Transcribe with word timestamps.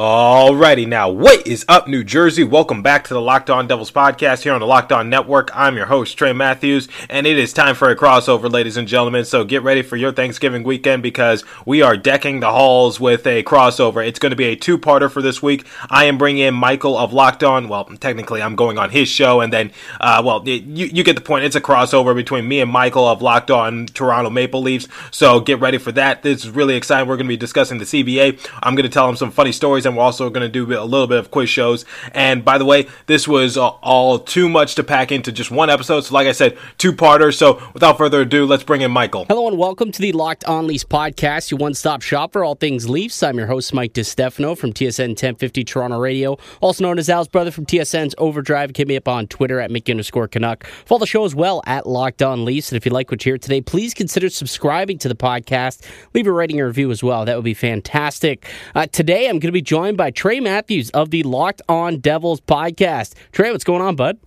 Alrighty, 0.00 0.88
now 0.88 1.10
what 1.10 1.46
is 1.46 1.66
up, 1.68 1.86
New 1.86 2.02
Jersey? 2.02 2.42
Welcome 2.42 2.82
back 2.82 3.04
to 3.04 3.12
the 3.12 3.20
Locked 3.20 3.50
On 3.50 3.66
Devils 3.66 3.90
podcast 3.90 4.44
here 4.44 4.54
on 4.54 4.60
the 4.60 4.66
Locked 4.66 4.92
On 4.92 5.10
Network. 5.10 5.50
I'm 5.52 5.76
your 5.76 5.84
host 5.84 6.16
Trey 6.16 6.32
Matthews, 6.32 6.88
and 7.10 7.26
it 7.26 7.38
is 7.38 7.52
time 7.52 7.74
for 7.74 7.90
a 7.90 7.94
crossover, 7.96 8.50
ladies 8.50 8.78
and 8.78 8.88
gentlemen. 8.88 9.26
So 9.26 9.44
get 9.44 9.62
ready 9.62 9.82
for 9.82 9.96
your 9.96 10.10
Thanksgiving 10.10 10.62
weekend 10.62 11.02
because 11.02 11.44
we 11.66 11.82
are 11.82 11.98
decking 11.98 12.40
the 12.40 12.50
halls 12.50 12.98
with 12.98 13.26
a 13.26 13.42
crossover. 13.42 14.02
It's 14.02 14.18
going 14.18 14.30
to 14.30 14.36
be 14.36 14.46
a 14.46 14.56
two-parter 14.56 15.10
for 15.10 15.20
this 15.20 15.42
week. 15.42 15.66
I 15.90 16.06
am 16.06 16.16
bringing 16.16 16.44
in 16.44 16.54
Michael 16.54 16.96
of 16.96 17.12
Locked 17.12 17.44
On. 17.44 17.68
Well, 17.68 17.84
technically, 17.84 18.40
I'm 18.40 18.56
going 18.56 18.78
on 18.78 18.88
his 18.88 19.06
show, 19.06 19.42
and 19.42 19.52
then, 19.52 19.70
uh, 20.00 20.22
well, 20.24 20.42
you 20.48 20.86
you 20.86 21.04
get 21.04 21.16
the 21.16 21.20
point. 21.20 21.44
It's 21.44 21.56
a 21.56 21.60
crossover 21.60 22.14
between 22.14 22.48
me 22.48 22.62
and 22.62 22.70
Michael 22.70 23.06
of 23.06 23.20
Locked 23.20 23.50
On 23.50 23.84
Toronto 23.84 24.30
Maple 24.30 24.62
Leafs. 24.62 24.88
So 25.10 25.40
get 25.40 25.60
ready 25.60 25.76
for 25.76 25.92
that. 25.92 26.22
This 26.22 26.42
is 26.42 26.48
really 26.48 26.74
exciting. 26.74 27.06
We're 27.06 27.16
going 27.16 27.26
to 27.26 27.32
be 27.32 27.36
discussing 27.36 27.76
the 27.76 27.84
CBA. 27.84 28.48
I'm 28.62 28.74
going 28.74 28.84
to 28.84 28.88
tell 28.88 29.06
him 29.06 29.16
some 29.16 29.30
funny 29.30 29.52
stories, 29.52 29.89
and 29.90 29.98
we're 29.98 30.04
also 30.04 30.30
going 30.30 30.42
to 30.42 30.48
do 30.48 30.64
a 30.78 30.84
little 30.84 31.06
bit 31.06 31.18
of 31.18 31.30
quiz 31.30 31.50
shows. 31.50 31.84
And 32.12 32.44
by 32.44 32.58
the 32.58 32.64
way, 32.64 32.86
this 33.06 33.28
was 33.28 33.56
uh, 33.56 33.68
all 33.68 34.18
too 34.18 34.48
much 34.48 34.76
to 34.76 34.84
pack 34.84 35.12
into 35.12 35.32
just 35.32 35.50
one 35.50 35.68
episode. 35.68 36.00
So, 36.02 36.14
like 36.14 36.26
I 36.26 36.32
said, 36.32 36.56
two 36.78 36.92
parter. 36.92 37.34
So, 37.34 37.62
without 37.74 37.98
further 37.98 38.22
ado, 38.22 38.46
let's 38.46 38.62
bring 38.62 38.80
in 38.80 38.90
Michael. 38.90 39.26
Hello 39.28 39.48
and 39.48 39.58
welcome 39.58 39.92
to 39.92 40.00
the 40.00 40.12
Locked 40.12 40.44
On 40.44 40.66
Leafs 40.66 40.84
podcast, 40.84 41.50
your 41.50 41.58
one-stop 41.58 42.02
shop 42.02 42.32
for 42.32 42.44
all 42.44 42.54
things 42.54 42.88
Leafs. 42.88 43.22
I'm 43.22 43.36
your 43.36 43.48
host 43.48 43.74
Mike 43.74 43.92
DiStefano 43.92 44.56
from 44.56 44.72
TSN 44.72 45.10
1050 45.10 45.64
Toronto 45.64 45.98
Radio, 45.98 46.38
also 46.60 46.84
known 46.84 46.98
as 46.98 47.08
Al's 47.08 47.28
brother 47.28 47.50
from 47.50 47.66
TSN's 47.66 48.14
Overdrive. 48.18 48.70
Hit 48.74 48.88
me 48.88 48.96
up 48.96 49.08
on 49.08 49.26
Twitter 49.26 49.60
at 49.60 49.70
Mickey 49.70 49.92
underscore 49.92 50.28
Canuck. 50.28 50.66
Follow 50.86 51.00
the 51.00 51.06
show 51.06 51.24
as 51.24 51.34
well 51.34 51.62
at 51.66 51.86
Locked 51.86 52.22
On 52.22 52.44
Leafs. 52.44 52.70
And 52.70 52.76
if 52.76 52.86
you 52.86 52.92
like 52.92 53.10
what 53.10 53.24
you 53.24 53.32
hear 53.32 53.38
today, 53.38 53.60
please 53.60 53.92
consider 53.92 54.28
subscribing 54.28 54.98
to 54.98 55.08
the 55.08 55.14
podcast. 55.16 55.84
Leave 56.14 56.26
a 56.26 56.32
rating 56.32 56.60
or 56.60 56.66
review 56.66 56.90
as 56.90 57.02
well. 57.02 57.24
That 57.24 57.36
would 57.36 57.44
be 57.44 57.54
fantastic. 57.54 58.46
Uh, 58.74 58.86
today, 58.86 59.26
I'm 59.26 59.38
going 59.38 59.48
to 59.48 59.52
be 59.52 59.62
joined 59.70 59.96
by 59.96 60.10
Trey 60.10 60.40
Matthews 60.40 60.90
of 60.90 61.10
the 61.10 61.22
Locked 61.22 61.62
On 61.68 62.00
Devils 62.00 62.40
podcast. 62.40 63.14
Trey, 63.30 63.52
what's 63.52 63.62
going 63.62 63.80
on, 63.80 63.94
bud? 63.94 64.18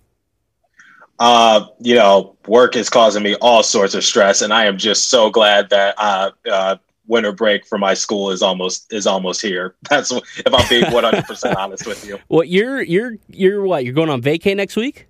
uh, 1.18 1.66
you 1.80 1.94
know, 1.94 2.34
work 2.46 2.74
is 2.76 2.88
causing 2.88 3.22
me 3.22 3.34
all 3.42 3.62
sorts 3.62 3.94
of 3.94 4.02
stress, 4.02 4.40
and 4.40 4.54
I 4.54 4.64
am 4.64 4.78
just 4.78 5.10
so 5.10 5.28
glad 5.28 5.68
that 5.68 5.96
uh, 5.98 6.30
uh, 6.50 6.76
winter 7.08 7.30
break 7.30 7.66
for 7.66 7.76
my 7.76 7.92
school 7.92 8.30
is 8.30 8.40
almost 8.40 8.90
is 8.90 9.06
almost 9.06 9.42
here. 9.42 9.74
That's 9.90 10.10
if 10.10 10.54
I'm 10.54 10.66
being 10.70 10.90
100 10.90 11.26
percent 11.26 11.58
honest 11.58 11.86
with 11.86 12.06
you. 12.06 12.18
Well, 12.30 12.44
you're 12.44 12.80
you're 12.80 13.16
you're 13.28 13.66
what? 13.66 13.84
You're 13.84 13.92
going 13.92 14.08
on 14.08 14.22
vacay 14.22 14.56
next 14.56 14.76
week? 14.76 15.08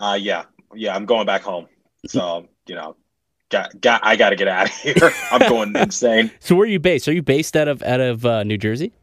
Uh, 0.00 0.18
yeah, 0.18 0.44
yeah, 0.74 0.96
I'm 0.96 1.04
going 1.04 1.26
back 1.26 1.42
home, 1.42 1.68
so 2.06 2.48
you 2.66 2.76
know, 2.76 2.96
got 3.50 3.78
got 3.78 4.00
I 4.02 4.16
got 4.16 4.30
to 4.30 4.36
get 4.36 4.48
out 4.48 4.68
of 4.68 4.74
here. 4.76 5.12
I'm 5.30 5.48
going 5.50 5.76
insane. 5.76 6.30
So 6.40 6.56
where 6.56 6.64
are 6.64 6.70
you 6.70 6.80
based? 6.80 7.06
Are 7.08 7.12
you 7.12 7.22
based 7.22 7.56
out 7.58 7.68
of 7.68 7.82
out 7.82 8.00
of 8.00 8.24
uh, 8.24 8.42
New 8.44 8.56
Jersey? 8.56 8.94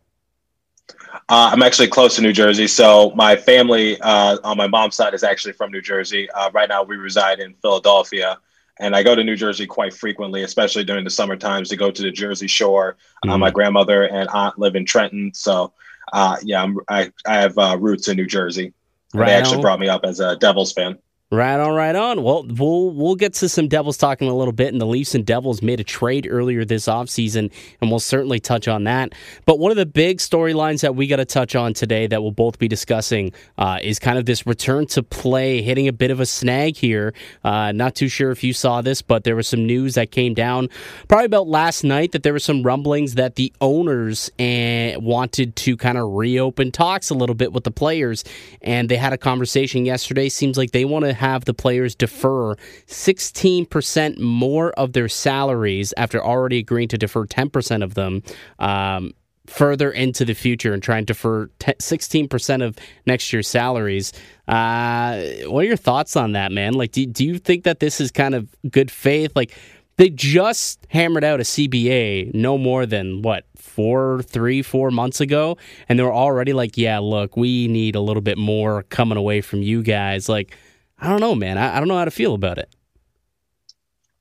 Uh, 1.30 1.52
I'm 1.54 1.62
actually 1.62 1.88
close 1.88 2.16
to 2.16 2.24
New 2.24 2.34
Jersey, 2.34 2.66
so 2.66 3.12
my 3.12 3.36
family 3.36 4.02
uh, 4.02 4.38
on 4.44 4.58
my 4.58 4.66
mom's 4.66 4.96
side 4.96 5.14
is 5.14 5.24
actually 5.24 5.54
from 5.54 5.72
New 5.72 5.82
Jersey. 5.82 6.28
Uh, 6.32 6.50
right 6.52 6.68
now, 6.68 6.82
we 6.82 6.96
reside 6.96 7.40
in 7.40 7.54
Philadelphia, 7.62 8.40
and 8.80 8.96
I 8.96 9.04
go 9.04 9.14
to 9.14 9.24
New 9.24 9.36
Jersey 9.36 9.68
quite 9.68 9.94
frequently, 9.94 10.42
especially 10.42 10.84
during 10.84 11.04
the 11.04 11.12
summer 11.12 11.36
times 11.36 11.70
to 11.70 11.76
go 11.76 11.92
to 11.92 12.02
the 12.02 12.10
Jersey 12.10 12.48
Shore. 12.48 12.98
Uh, 13.28 13.38
my 13.38 13.52
grandmother 13.52 14.06
and 14.06 14.28
aunt 14.30 14.58
live 14.58 14.76
in 14.76 14.86
Trenton, 14.86 15.32
so 15.36 15.72
uh, 16.14 16.38
yeah, 16.42 16.64
I'm, 16.64 16.80
I 16.90 17.12
I 17.28 17.36
have 17.36 17.56
uh, 17.60 17.78
roots 17.80 18.08
in 18.08 18.18
New 18.18 18.26
Jersey. 18.26 18.74
Right 19.14 19.28
they 19.28 19.34
actually 19.34 19.58
on. 19.58 19.62
brought 19.62 19.80
me 19.80 19.88
up 19.88 20.02
as 20.06 20.20
a 20.20 20.36
Devils 20.36 20.74
fan. 20.74 20.98
Right 21.32 21.60
on, 21.60 21.76
right 21.76 21.96
on. 21.96 22.24
Well, 22.24 22.44
we'll 22.44 22.90
we'll 22.90 23.14
get 23.14 23.36
to 23.36 23.50
some 23.50 23.68
Devils 23.68 23.98
talking 23.98 24.28
a 24.28 24.34
little 24.34 24.52
bit, 24.52 24.70
and 24.70 24.82
the 24.82 24.88
Leafs 24.88 25.14
and 25.14 25.24
Devils 25.24 25.62
made 25.62 25.80
a 25.80 25.84
trade 25.84 26.28
earlier 26.28 26.66
this 26.66 26.88
offseason, 26.88 27.52
and 27.80 27.92
we'll 27.92 28.00
certainly 28.00 28.40
touch 28.40 28.68
on 28.68 28.86
that. 28.86 29.14
But 29.46 29.60
one 29.60 29.70
of 29.70 29.78
the 29.78 29.86
big 29.86 30.18
storylines 30.18 30.82
that 30.82 30.96
we 30.96 31.06
got 31.06 31.18
to 31.18 31.26
touch 31.26 31.56
on 31.56 31.76
today 31.76 32.08
that 32.08 32.24
we'll 32.24 32.32
both 32.32 32.58
be 32.58 32.68
discussing 32.68 33.32
uh, 33.60 33.78
is 33.80 34.00
kind 34.00 34.18
of 34.18 34.26
this 34.26 34.48
return 34.48 34.88
to 34.88 35.04
play 35.04 35.62
hitting 35.62 35.88
a 35.88 35.94
bit 35.94 36.10
of 36.10 36.20
a 36.20 36.26
snag 36.26 36.76
here. 36.76 37.14
Uh, 37.44 37.74
not 37.74 37.94
too 37.94 38.08
sure 38.08 38.32
if 38.32 38.44
you 38.44 38.52
saw 38.52 38.82
this, 38.82 39.04
but 39.04 39.24
there 39.24 39.36
was 39.36 39.48
some 39.48 39.68
news 39.68 39.94
that 39.94 40.10
came 40.10 40.34
down 40.34 40.68
probably 41.08 41.26
about 41.26 41.48
last 41.48 41.84
night 41.84 42.12
that 42.14 42.24
there 42.24 42.34
were 42.34 42.40
some 42.40 42.64
rumblings 42.64 43.14
that 43.14 43.36
the 43.36 43.54
owners 43.62 44.32
eh, 44.40 44.96
wanted 44.96 45.56
to 45.58 45.78
kind 45.78 46.00
of 46.00 46.12
reopen 46.12 46.72
talks 46.72 47.12
a 47.12 47.14
little 47.14 47.36
bit 47.36 47.54
with 47.54 47.66
the 47.66 47.72
players, 47.72 48.24
and 48.64 48.90
they 48.90 48.98
had 48.98 49.14
a 49.14 49.18
conversation 49.18 49.86
yesterday. 49.86 50.28
Seems 50.28 50.58
like 50.58 50.72
they 50.72 50.86
want 50.86 51.06
to 51.06 51.19
have 51.20 51.46
the 51.46 51.54
players 51.54 51.96
defer 51.96 52.56
16% 52.88 54.20
more 54.20 54.72
of 54.72 54.94
their 54.94 55.10
salaries 55.10 55.94
after 55.98 56.24
already 56.24 56.60
agreeing 56.60 56.88
to 56.90 56.98
defer 56.98 57.26
10% 57.26 57.84
of 57.84 57.94
them. 57.94 58.24
Um, 58.58 59.14
Further 59.48 59.90
into 59.90 60.26
the 60.26 60.36
future 60.36 60.76
and 60.76 60.84
trying 60.84 61.08
to 61.08 61.14
defer 61.14 61.50
10, 61.58 61.74
16% 61.80 62.64
of 62.64 62.78
next 63.08 63.34
year's 63.34 63.48
salaries. 63.48 64.14
Uh, 64.48 65.24
what 65.48 65.62
are 65.62 65.68
your 65.68 65.76
thoughts 65.76 66.16
on 66.16 66.34
that, 66.34 66.52
man? 66.52 66.74
Like, 66.74 66.92
do, 66.92 67.04
do 67.08 67.26
you 67.26 67.40
think 67.40 67.64
that 67.64 67.80
this 67.80 68.00
is 68.00 68.12
kind 68.12 68.36
of 68.36 68.48
good 68.70 68.92
faith? 68.92 69.32
Like, 69.36 69.58
they 70.00 70.10
just 70.10 70.86
hammered 70.90 71.26
out 71.26 71.42
a 71.42 71.44
CBA 71.44 72.34
no 72.34 72.58
more 72.58 72.86
than 72.86 73.22
what 73.22 73.46
four, 73.58 74.22
three, 74.24 74.62
four 74.62 74.92
months 74.92 75.20
ago, 75.20 75.58
and 75.90 76.00
they 76.00 76.04
were 76.04 76.14
already 76.14 76.54
like, 76.54 76.78
"Yeah, 76.78 77.00
look, 77.00 77.36
we 77.36 77.68
need 77.68 77.96
a 77.96 78.00
little 78.00 78.22
bit 78.22 78.38
more 78.38 78.84
coming 78.84 79.18
away 79.18 79.42
from 79.42 79.62
you 79.62 79.84
guys." 79.84 80.30
Like, 80.30 80.56
I 81.02 81.08
don't 81.08 81.20
know, 81.20 81.36
man. 81.36 81.58
I, 81.58 81.76
I 81.76 81.80
don't 81.80 81.88
know 81.88 81.98
how 81.98 82.06
to 82.06 82.12
feel 82.12 82.34
about 82.34 82.58
it. 82.58 82.70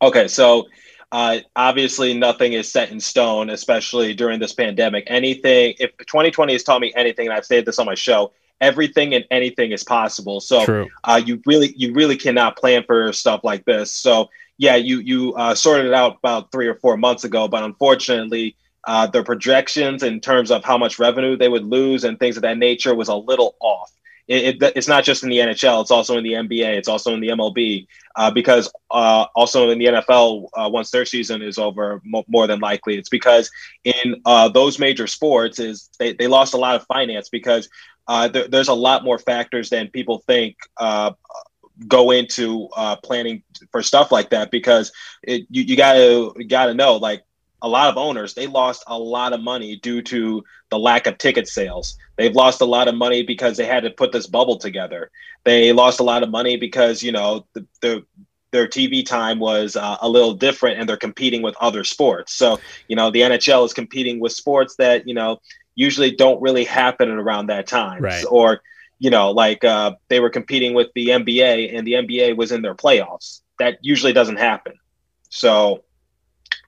Okay, 0.01 0.29
so 0.29 0.69
uh, 1.11 1.39
obviously 1.57 2.15
nothing 2.15 2.53
is 2.53 2.71
set 2.71 2.91
in 2.91 3.01
stone, 3.01 3.51
especially 3.51 4.15
during 4.15 4.39
this 4.39 4.53
pandemic. 4.53 5.05
Anything, 5.09 5.75
if 5.79 5.97
2020 5.99 6.53
has 6.53 6.63
taught 6.63 6.81
me 6.81 6.93
anything, 6.97 7.27
and 7.27 7.37
I've 7.37 7.47
said 7.47 7.65
this 7.65 7.79
on 7.79 7.87
my 7.87 7.95
show, 7.95 8.33
everything 8.61 9.15
and 9.15 9.25
anything 9.31 9.73
is 9.73 9.83
possible. 9.83 10.41
So 10.41 10.65
uh, 11.05 11.21
you 11.25 11.43
really, 11.47 11.75
you 11.77 11.93
really 11.95 12.17
cannot 12.17 12.57
plan 12.57 12.85
for 12.85 13.13
stuff 13.13 13.43
like 13.43 13.65
this. 13.65 13.93
So 13.93 14.29
yeah, 14.59 14.77
you 14.77 14.99
you 14.99 15.35
uh, 15.35 15.55
sorted 15.55 15.87
it 15.87 15.95
out 15.95 16.19
about 16.19 16.53
three 16.53 16.67
or 16.67 16.75
four 16.75 16.97
months 16.97 17.25
ago, 17.25 17.49
but 17.49 17.63
unfortunately, 17.63 18.57
uh, 18.85 19.07
the 19.07 19.23
projections 19.23 20.03
in 20.03 20.21
terms 20.21 20.51
of 20.51 20.65
how 20.65 20.77
much 20.77 20.99
revenue 20.99 21.37
they 21.37 21.49
would 21.49 21.65
lose 21.65 22.05
and 22.05 22.19
things 22.19 22.37
of 22.37 22.43
that 22.43 22.59
nature 22.59 22.95
was 22.95 23.09
a 23.09 23.15
little 23.15 23.57
off. 23.61 23.93
It, 24.29 24.63
it, 24.63 24.73
it's 24.77 24.89
not 24.89 25.05
just 25.05 25.25
in 25.25 25.31
the 25.31 25.41
NHL; 25.41 25.81
it's 25.81 25.91
also 25.91 26.19
in 26.19 26.25
the 26.25 26.35
NBA, 26.37 26.77
it's 26.77 26.89
also 26.89 27.15
in 27.15 27.21
the 27.21 27.31
MLB, 27.31 27.89
uh, 28.17 28.31
because 28.31 28.71
uh, 28.91 29.27
also 29.35 29.71
in 29.71 29.79
the 29.79 29.87
NFL, 29.87 30.49
uh, 30.55 30.69
once 30.73 30.91
their 30.91 31.07
season 31.07 31.43
is 31.43 31.59
over, 31.59 32.01
mo- 32.05 32.25
more 32.29 32.47
than 32.47 32.61
likely, 32.61 32.97
it's 32.97 33.09
because 33.09 33.51
in 33.85 34.21
uh, 34.27 34.49
those 34.49 34.79
major 34.79 35.07
sports 35.07 35.59
is 35.59 35.91
they, 35.99 36.13
they 36.13 36.27
lost 36.27 36.55
a 36.55 36.59
lot 36.59 36.77
of 36.77 36.85
finance 36.87 37.29
because 37.31 37.69
uh, 38.07 38.29
there, 38.29 38.49
there's 38.49 38.69
a 38.69 38.75
lot 38.75 39.05
more 39.05 39.19
factors 39.19 39.71
than 39.71 39.89
people 39.89 40.19
think 40.27 40.57
uh, 40.79 41.13
go 41.87 42.11
into 42.11 42.69
uh, 42.77 42.97
planning 42.97 43.43
for 43.71 43.83
stuff 43.83 44.11
like 44.13 44.31
that 44.31 44.51
because 44.51 44.93
it, 45.23 45.47
you, 45.51 45.63
you 45.63 45.77
gotta 45.77 46.33
you 46.37 46.47
gotta 46.49 46.75
know 46.75 46.97
like 46.97 47.23
a 47.63 47.69
lot 47.69 47.89
of 47.89 47.97
owners 47.97 48.35
they 48.35 48.47
lost 48.47 48.85
a 48.87 48.99
lot 48.99 49.33
of 49.33 49.41
money 49.41 49.77
due 49.77 50.03
to 50.03 50.45
the 50.71 50.79
lack 50.79 51.07
of 51.07 51.19
ticket 51.19 51.49
sales 51.49 51.97
they've 52.17 52.35
lost 52.35 52.61
a 52.61 52.65
lot 52.65 52.89
of 52.89 52.95
money 52.95 53.23
because 53.23 53.57
they 53.57 53.67
had 53.67 53.83
to 53.83 53.91
put 53.91 54.13
this 54.13 54.27
bubble 54.27 54.57
together 54.57 55.11
they 55.45 55.73
lost 55.73 56.01
a 56.01 56.05
lot 56.05 56.23
of 56.23 56.31
money 56.31 56.57
because 56.57 57.03
you 57.03 57.13
know 57.13 57.47
the, 57.55 57.67
the 57.81 58.05
their 58.51 58.67
TV 58.67 59.05
time 59.05 59.39
was 59.39 59.77
uh, 59.77 59.97
a 60.01 60.09
little 60.09 60.35
different 60.35 60.79
and 60.79 60.89
they're 60.89 60.97
competing 60.97 61.43
with 61.43 61.55
other 61.61 61.85
sports. 61.85 62.35
So, 62.35 62.59
you 62.89 62.97
know, 62.97 63.11
the 63.11 63.21
NHL 63.21 63.65
is 63.65 63.75
competing 63.75 64.21
with 64.21 64.33
sports 64.33 64.77
that, 64.77 65.07
you 65.07 65.15
know, 65.15 65.41
usually 65.75 66.11
don't 66.11 66.41
really 66.41 66.65
happen 66.65 67.11
around 67.11 67.49
that 67.49 67.67
time. 67.67 68.03
Right. 68.03 68.25
Or, 68.29 68.63
you 68.99 69.11
know, 69.11 69.31
like 69.31 69.65
uh, 69.65 69.93
they 70.09 70.21
were 70.21 70.31
competing 70.31 70.75
with 70.75 70.89
the 70.95 71.09
NBA 71.09 71.77
and 71.77 71.87
the 71.87 71.93
NBA 71.93 72.37
was 72.37 72.51
in 72.51 72.63
their 72.63 72.75
playoffs. 72.75 73.43
That 73.59 73.79
usually 73.83 74.13
doesn't 74.13 74.39
happen. 74.39 74.75
So, 75.29 75.85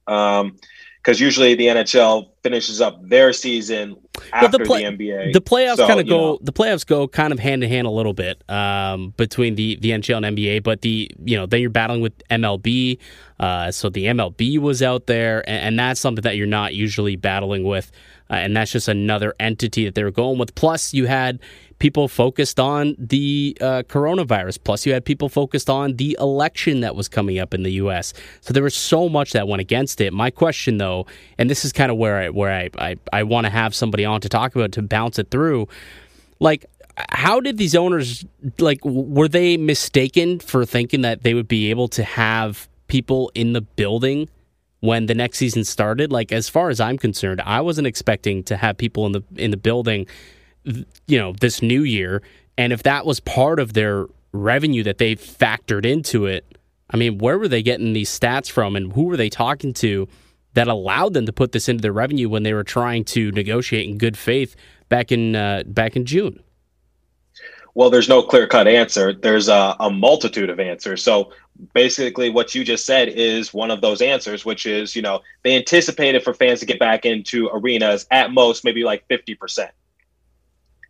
um, 0.06 0.58
because 1.02 1.20
usually 1.20 1.54
the 1.54 1.66
NHL 1.66 2.28
finishes 2.42 2.80
up 2.80 3.06
their 3.08 3.32
season 3.32 3.96
after 4.32 4.58
the 4.58 4.64
play- 4.64 4.82
the 4.84 4.90
NBA. 4.90 5.32
The 5.32 5.40
playoffs 5.40 5.76
So, 5.76 5.86
kind 5.86 6.00
of 6.00 6.06
go. 6.06 6.18
know, 6.18 6.38
The 6.42 6.52
playoffs 6.52 6.86
go 6.86 7.08
kind 7.08 7.32
of 7.32 7.38
hand 7.38 7.64
in 7.64 7.70
hand 7.70 7.86
a 7.86 7.90
little 7.90 8.12
bit 8.12 8.42
um, 8.50 9.14
between 9.16 9.54
the 9.54 9.76
the 9.76 9.90
NHL 9.90 10.24
and 10.24 10.36
NBA. 10.36 10.62
But 10.62 10.82
the 10.82 11.10
you 11.24 11.36
know 11.36 11.46
then 11.46 11.60
you're 11.60 11.70
battling 11.70 12.00
with 12.02 12.12
MLB. 12.30 12.98
Uh, 13.38 13.70
so 13.70 13.88
the 13.88 14.04
MLB 14.04 14.58
was 14.58 14.82
out 14.82 15.06
there, 15.06 15.38
and, 15.48 15.58
and 15.68 15.78
that's 15.78 15.98
something 16.00 16.22
that 16.22 16.36
you're 16.36 16.46
not 16.46 16.74
usually 16.74 17.16
battling 17.16 17.64
with. 17.64 17.90
Uh, 18.30 18.34
and 18.34 18.54
that's 18.56 18.70
just 18.70 18.86
another 18.86 19.34
entity 19.40 19.86
that 19.86 19.94
they 19.94 20.04
were 20.04 20.10
going 20.10 20.38
with. 20.38 20.54
Plus, 20.54 20.92
you 20.94 21.06
had 21.06 21.40
people 21.80 22.06
focused 22.06 22.60
on 22.60 22.94
the 22.98 23.56
uh, 23.60 23.82
coronavirus. 23.88 24.58
Plus, 24.62 24.86
you 24.86 24.92
had 24.92 25.04
people 25.04 25.28
focused 25.28 25.68
on 25.68 25.96
the 25.96 26.16
election 26.20 26.80
that 26.80 26.94
was 26.94 27.08
coming 27.08 27.40
up 27.40 27.52
in 27.52 27.64
the 27.64 27.72
U.S. 27.72 28.12
So 28.42 28.52
there 28.52 28.62
was 28.62 28.76
so 28.76 29.08
much 29.08 29.32
that 29.32 29.48
went 29.48 29.60
against 29.60 30.00
it. 30.00 30.12
My 30.12 30.30
question, 30.30 30.78
though, 30.78 31.06
and 31.38 31.50
this 31.50 31.64
is 31.64 31.72
kind 31.72 31.90
of 31.90 31.98
where 31.98 32.18
I 32.18 32.28
where 32.28 32.52
I 32.52 32.70
I, 32.78 32.96
I 33.12 33.22
want 33.24 33.46
to 33.46 33.50
have 33.50 33.74
somebody 33.74 34.04
on 34.04 34.20
to 34.20 34.28
talk 34.28 34.54
about 34.54 34.70
to 34.72 34.82
bounce 34.82 35.18
it 35.18 35.30
through, 35.32 35.66
like. 36.38 36.66
How 37.08 37.40
did 37.40 37.56
these 37.56 37.74
owners 37.74 38.26
like? 38.58 38.84
Were 38.84 39.28
they 39.28 39.56
mistaken 39.56 40.38
for 40.38 40.66
thinking 40.66 41.00
that 41.00 41.22
they 41.22 41.32
would 41.32 41.48
be 41.48 41.70
able 41.70 41.88
to 41.88 42.02
have 42.02 42.68
people 42.88 43.32
in 43.34 43.54
the 43.54 43.62
building 43.62 44.28
when 44.80 45.06
the 45.06 45.14
next 45.14 45.38
season 45.38 45.64
started? 45.64 46.12
Like, 46.12 46.30
as 46.30 46.50
far 46.50 46.68
as 46.68 46.78
I'm 46.78 46.98
concerned, 46.98 47.40
I 47.40 47.62
wasn't 47.62 47.86
expecting 47.86 48.42
to 48.42 48.56
have 48.58 48.76
people 48.76 49.06
in 49.06 49.12
the 49.12 49.22
in 49.36 49.50
the 49.50 49.56
building 49.56 50.08
you 50.64 51.18
know, 51.18 51.32
this 51.40 51.62
new 51.62 51.82
year. 51.82 52.22
And 52.58 52.72
if 52.72 52.82
that 52.82 53.06
was 53.06 53.20
part 53.20 53.58
of 53.58 53.72
their 53.72 54.06
revenue 54.32 54.82
that 54.82 54.98
they 54.98 55.16
factored 55.16 55.84
into 55.84 56.26
it, 56.26 56.44
I 56.90 56.96
mean, 56.96 57.18
where 57.18 57.38
were 57.38 57.48
they 57.48 57.62
getting 57.62 57.92
these 57.92 58.10
stats 58.10 58.50
from 58.50 58.76
and 58.76 58.92
who 58.92 59.04
were 59.04 59.16
they 59.16 59.30
talking 59.30 59.72
to 59.74 60.08
that 60.54 60.68
allowed 60.68 61.14
them 61.14 61.26
to 61.26 61.32
put 61.32 61.52
this 61.52 61.68
into 61.68 61.82
their 61.82 61.92
revenue 61.92 62.28
when 62.28 62.42
they 62.42 62.52
were 62.52 62.64
trying 62.64 63.04
to 63.04 63.30
negotiate 63.32 63.88
in 63.88 63.98
good 63.98 64.18
faith 64.18 64.56
back 64.88 65.12
in 65.12 65.36
uh, 65.36 65.62
back 65.66 65.96
in 65.96 66.04
June? 66.04 66.42
Well, 67.74 67.88
there's 67.88 68.08
no 68.08 68.22
clear 68.22 68.48
cut 68.48 68.66
answer. 68.66 69.12
There's 69.12 69.48
a, 69.48 69.76
a, 69.78 69.90
multitude 69.90 70.50
of 70.50 70.58
answers. 70.58 71.04
So 71.04 71.32
basically, 71.72 72.28
what 72.28 72.52
you 72.52 72.64
just 72.64 72.84
said 72.84 73.08
is 73.08 73.54
one 73.54 73.70
of 73.70 73.80
those 73.80 74.02
answers, 74.02 74.44
which 74.44 74.66
is, 74.66 74.96
you 74.96 75.02
know, 75.02 75.20
they 75.44 75.56
anticipated 75.56 76.24
for 76.24 76.34
fans 76.34 76.58
to 76.60 76.66
get 76.66 76.80
back 76.80 77.06
into 77.06 77.48
arenas 77.52 78.06
at 78.10 78.32
most, 78.32 78.64
maybe 78.64 78.82
like 78.82 79.06
50% 79.08 79.70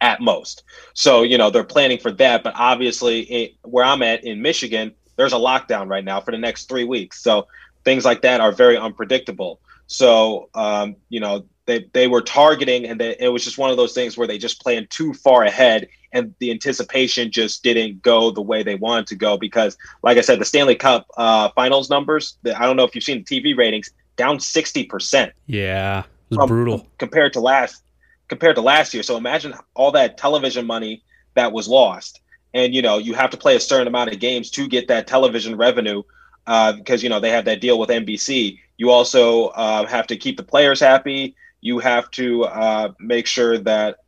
at 0.00 0.20
most. 0.20 0.64
So, 0.94 1.22
you 1.22 1.38
know, 1.38 1.50
they're 1.50 1.64
planning 1.64 1.98
for 1.98 2.10
that. 2.12 2.42
But 2.42 2.54
obviously, 2.56 3.20
it, 3.22 3.54
where 3.62 3.84
I'm 3.84 4.02
at 4.02 4.24
in 4.24 4.42
Michigan, 4.42 4.94
there's 5.16 5.32
a 5.32 5.36
lockdown 5.36 5.88
right 5.88 6.04
now 6.04 6.20
for 6.20 6.30
the 6.30 6.38
next 6.38 6.68
three 6.68 6.84
weeks. 6.84 7.22
So 7.22 7.46
things 7.84 8.04
like 8.04 8.22
that 8.22 8.40
are 8.40 8.52
very 8.52 8.76
unpredictable. 8.76 9.60
So, 9.86 10.48
um, 10.54 10.96
you 11.08 11.20
know, 11.20 11.46
they, 11.66 11.88
they 11.92 12.06
were 12.06 12.22
targeting, 12.22 12.86
and 12.86 13.00
they, 13.00 13.16
it 13.18 13.28
was 13.28 13.44
just 13.44 13.58
one 13.58 13.70
of 13.70 13.76
those 13.76 13.92
things 13.92 14.16
where 14.16 14.26
they 14.26 14.38
just 14.38 14.60
planned 14.60 14.90
too 14.90 15.12
far 15.12 15.44
ahead, 15.44 15.88
and 16.12 16.34
the 16.38 16.50
anticipation 16.50 17.30
just 17.30 17.62
didn't 17.62 18.02
go 18.02 18.30
the 18.30 18.40
way 18.40 18.62
they 18.62 18.76
wanted 18.76 19.06
to 19.08 19.16
go. 19.16 19.36
Because, 19.36 19.76
like 20.02 20.16
I 20.16 20.20
said, 20.20 20.40
the 20.40 20.44
Stanley 20.44 20.74
Cup 20.74 21.06
uh, 21.16 21.50
finals 21.54 21.90
numbers, 21.90 22.36
I 22.44 22.66
don't 22.66 22.76
know 22.76 22.84
if 22.84 22.94
you've 22.94 23.04
seen 23.04 23.24
the 23.24 23.40
TV 23.40 23.56
ratings, 23.56 23.90
down 24.16 24.38
60%. 24.38 25.32
Yeah, 25.46 26.00
it 26.00 26.06
was 26.30 26.36
from, 26.38 26.48
brutal. 26.48 26.86
Compared 26.98 27.32
to 27.34 27.40
last 27.40 27.82
compared 28.30 28.56
to 28.56 28.62
last 28.62 28.94
year. 28.94 29.02
So 29.02 29.18
imagine 29.18 29.52
all 29.74 29.90
that 29.92 30.16
television 30.16 30.64
money 30.64 31.02
that 31.34 31.52
was 31.52 31.68
lost. 31.68 32.20
And, 32.54 32.74
you 32.74 32.80
know, 32.80 32.96
you 32.96 33.12
have 33.14 33.30
to 33.30 33.36
play 33.36 33.56
a 33.56 33.60
certain 33.60 33.88
amount 33.88 34.12
of 34.12 34.18
games 34.18 34.50
to 34.52 34.66
get 34.66 34.88
that 34.88 35.06
television 35.06 35.56
revenue 35.56 36.02
uh, 36.46 36.72
because, 36.72 37.02
you 37.02 37.10
know, 37.10 37.20
they 37.20 37.30
have 37.30 37.44
that 37.44 37.60
deal 37.60 37.78
with 37.78 37.90
NBC. 37.90 38.58
You 38.78 38.90
also 38.90 39.48
uh, 39.48 39.86
have 39.86 40.06
to 40.06 40.16
keep 40.16 40.36
the 40.36 40.42
players 40.42 40.80
happy. 40.80 41.34
You 41.60 41.80
have 41.80 42.10
to 42.12 42.44
uh, 42.44 42.92
make 42.98 43.26
sure 43.26 43.58
that, 43.58 43.98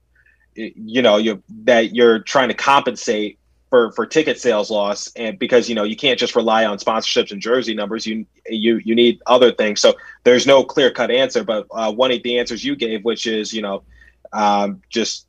you 0.54 1.02
know, 1.02 1.16
you 1.18 1.42
that 1.64 1.94
you're 1.94 2.20
trying 2.20 2.48
to 2.48 2.54
compensate 2.54 3.38
for 3.70 3.90
for 3.92 4.04
ticket 4.04 4.38
sales 4.38 4.70
loss 4.70 5.10
and 5.16 5.38
because 5.38 5.66
you 5.66 5.74
know 5.74 5.82
you 5.82 5.96
can't 5.96 6.18
just 6.18 6.36
rely 6.36 6.66
on 6.66 6.76
sponsorships 6.76 7.32
and 7.32 7.40
jersey 7.40 7.72
numbers 7.72 8.06
you 8.06 8.26
you 8.46 8.78
you 8.84 8.94
need 8.94 9.18
other 9.24 9.50
things 9.50 9.80
so 9.80 9.94
there's 10.24 10.46
no 10.46 10.62
clear 10.62 10.90
cut 10.90 11.10
answer 11.10 11.42
but 11.42 11.66
uh, 11.70 11.90
one 11.90 12.12
of 12.12 12.22
the 12.22 12.38
answers 12.38 12.62
you 12.62 12.76
gave 12.76 13.02
which 13.02 13.26
is 13.26 13.50
you 13.50 13.62
know 13.62 13.82
um, 14.32 14.82
just 14.88 15.26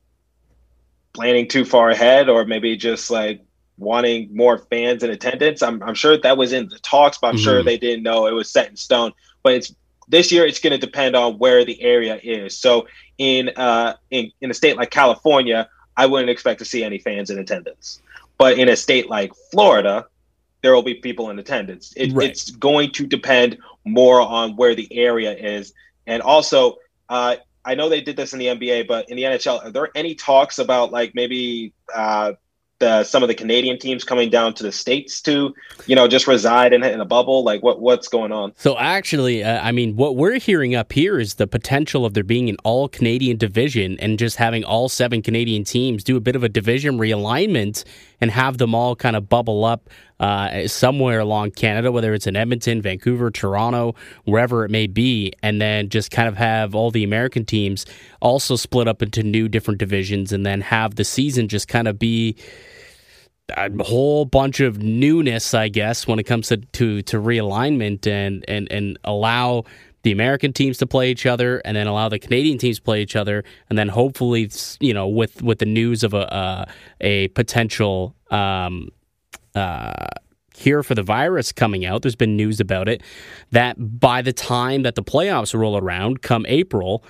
planning 1.13 1.47
too 1.47 1.65
far 1.65 1.89
ahead 1.89 2.29
or 2.29 2.45
maybe 2.45 2.75
just 2.75 3.11
like 3.11 3.41
wanting 3.77 4.35
more 4.35 4.57
fans 4.57 5.03
in 5.03 5.09
attendance. 5.09 5.61
I'm, 5.61 5.81
I'm 5.83 5.95
sure 5.95 6.17
that 6.17 6.37
was 6.37 6.53
in 6.53 6.69
the 6.69 6.79
talks, 6.79 7.17
but 7.17 7.27
I'm 7.27 7.35
mm-hmm. 7.35 7.43
sure 7.43 7.63
they 7.63 7.77
didn't 7.77 8.03
know 8.03 8.27
it 8.27 8.31
was 8.31 8.49
set 8.49 8.69
in 8.69 8.75
stone. 8.75 9.13
But 9.43 9.53
it's 9.53 9.75
this 10.07 10.31
year 10.31 10.45
it's 10.45 10.59
going 10.59 10.71
to 10.71 10.77
depend 10.77 11.15
on 11.15 11.37
where 11.37 11.65
the 11.65 11.81
area 11.81 12.19
is. 12.21 12.55
So 12.55 12.87
in 13.17 13.49
uh 13.55 13.95
in, 14.09 14.31
in 14.41 14.51
a 14.51 14.53
state 14.53 14.77
like 14.77 14.91
California, 14.91 15.69
I 15.95 16.05
wouldn't 16.05 16.29
expect 16.29 16.59
to 16.59 16.65
see 16.65 16.83
any 16.83 16.97
fans 16.97 17.29
in 17.29 17.39
attendance. 17.39 18.01
But 18.37 18.57
in 18.57 18.69
a 18.69 18.75
state 18.75 19.09
like 19.09 19.31
Florida, 19.51 20.07
there 20.61 20.73
will 20.73 20.81
be 20.81 20.95
people 20.95 21.29
in 21.29 21.37
attendance. 21.39 21.93
It, 21.95 22.13
right. 22.13 22.29
It's 22.29 22.51
going 22.51 22.91
to 22.93 23.05
depend 23.05 23.57
more 23.85 24.21
on 24.21 24.55
where 24.55 24.75
the 24.75 24.87
area 24.91 25.33
is, 25.33 25.73
and 26.07 26.21
also 26.21 26.77
uh, 27.09 27.35
I 27.65 27.75
know 27.75 27.89
they 27.89 28.01
did 28.01 28.17
this 28.17 28.33
in 28.33 28.39
the 28.39 28.47
NBA, 28.47 28.87
but 28.87 29.09
in 29.09 29.15
the 29.15 29.23
NHL, 29.23 29.65
are 29.65 29.71
there 29.71 29.89
any 29.95 30.15
talks 30.15 30.59
about 30.59 30.91
like 30.91 31.15
maybe 31.15 31.73
uh, 31.93 32.33
the, 32.79 33.03
some 33.03 33.23
of 33.23 33.29
the 33.29 33.35
Canadian 33.35 33.79
teams 33.79 34.03
coming 34.03 34.29
down 34.29 34.53
to 34.55 34.63
the 34.63 34.71
states 34.71 35.21
to, 35.21 35.53
you 35.87 35.95
know, 35.95 36.07
just 36.07 36.27
reside 36.27 36.73
in, 36.73 36.83
in 36.83 36.99
a 36.99 37.05
bubble? 37.05 37.43
Like, 37.43 37.63
what 37.63 37.79
what's 37.79 38.07
going 38.09 38.31
on? 38.31 38.53
So 38.57 38.77
actually, 38.77 39.43
uh, 39.43 39.61
I 39.61 39.71
mean, 39.71 39.95
what 39.95 40.17
we're 40.17 40.39
hearing 40.39 40.75
up 40.75 40.91
here 40.91 41.19
is 41.19 41.35
the 41.35 41.47
potential 41.47 42.05
of 42.05 42.13
there 42.13 42.23
being 42.23 42.49
an 42.49 42.57
all 42.63 42.89
Canadian 42.89 43.37
division 43.37 43.97
and 43.99 44.19
just 44.19 44.35
having 44.35 44.63
all 44.65 44.89
seven 44.89 45.21
Canadian 45.21 45.63
teams 45.63 46.03
do 46.03 46.17
a 46.17 46.21
bit 46.21 46.35
of 46.35 46.43
a 46.43 46.49
division 46.49 46.97
realignment 46.97 47.85
and 48.23 48.31
have 48.31 48.57
them 48.57 48.73
all 48.73 48.95
kind 48.95 49.17
of 49.17 49.27
bubble 49.27 49.65
up 49.65 49.89
uh, 50.21 50.65
somewhere 50.65 51.19
along 51.19 51.51
Canada, 51.51 51.91
whether 51.91 52.13
it's 52.13 52.25
in 52.25 52.37
Edmonton, 52.37 52.81
Vancouver, 52.81 53.29
Toronto, 53.29 53.95
wherever 54.23 54.63
it 54.63 54.71
may 54.71 54.87
be, 54.87 55.33
and 55.43 55.59
then 55.59 55.89
just 55.89 56.09
kind 56.09 56.29
of 56.29 56.37
have 56.37 56.73
all 56.73 56.89
the 56.89 57.03
American 57.03 57.43
teams 57.43 57.85
also 58.21 58.55
split 58.55 58.87
up 58.87 59.01
into 59.01 59.23
new 59.23 59.49
different 59.49 59.77
divisions 59.77 60.31
and 60.31 60.45
then 60.45 60.61
have 60.61 60.95
the 60.95 61.03
season 61.03 61.49
just 61.49 61.67
kind 61.67 61.85
of 61.85 61.99
be 61.99 62.37
a 63.57 63.69
whole 63.83 64.23
bunch 64.23 64.61
of 64.61 64.81
newness, 64.81 65.53
I 65.53 65.67
guess, 65.67 66.07
when 66.07 66.17
it 66.17 66.23
comes 66.23 66.47
to, 66.47 66.55
to, 66.55 67.01
to 67.01 67.17
realignment 67.19 68.07
and, 68.07 68.45
and, 68.47 68.71
and 68.71 68.97
allow 69.03 69.65
the 70.03 70.11
American 70.11 70.53
teams 70.53 70.77
to 70.77 70.87
play 70.87 71.09
each 71.09 71.25
other, 71.25 71.59
and 71.65 71.75
then 71.75 71.87
allow 71.87 72.09
the 72.09 72.19
Canadian 72.19 72.57
teams 72.57 72.77
to 72.77 72.83
play 72.83 73.01
each 73.01 73.15
other, 73.15 73.43
and 73.69 73.77
then 73.77 73.87
hopefully, 73.87 74.49
you 74.79 74.93
know, 74.93 75.07
with 75.07 75.41
with 75.41 75.59
the 75.59 75.65
news 75.65 76.03
of 76.03 76.13
a 76.13 76.33
uh, 76.33 76.65
a 77.01 77.29
potential 77.29 78.15
um, 78.29 78.89
uh, 79.55 80.07
cure 80.53 80.83
for 80.83 80.95
the 80.95 81.03
virus 81.03 81.51
coming 81.51 81.85
out, 81.85 82.01
there's 82.01 82.15
been 82.15 82.35
news 82.35 82.59
about 82.59 82.87
it 82.87 83.01
that 83.51 83.75
by 83.99 84.21
the 84.21 84.33
time 84.33 84.83
that 84.83 84.95
the 84.95 85.03
playoffs 85.03 85.57
roll 85.57 85.77
around, 85.77 86.21
come 86.21 86.45
April, 86.47 87.03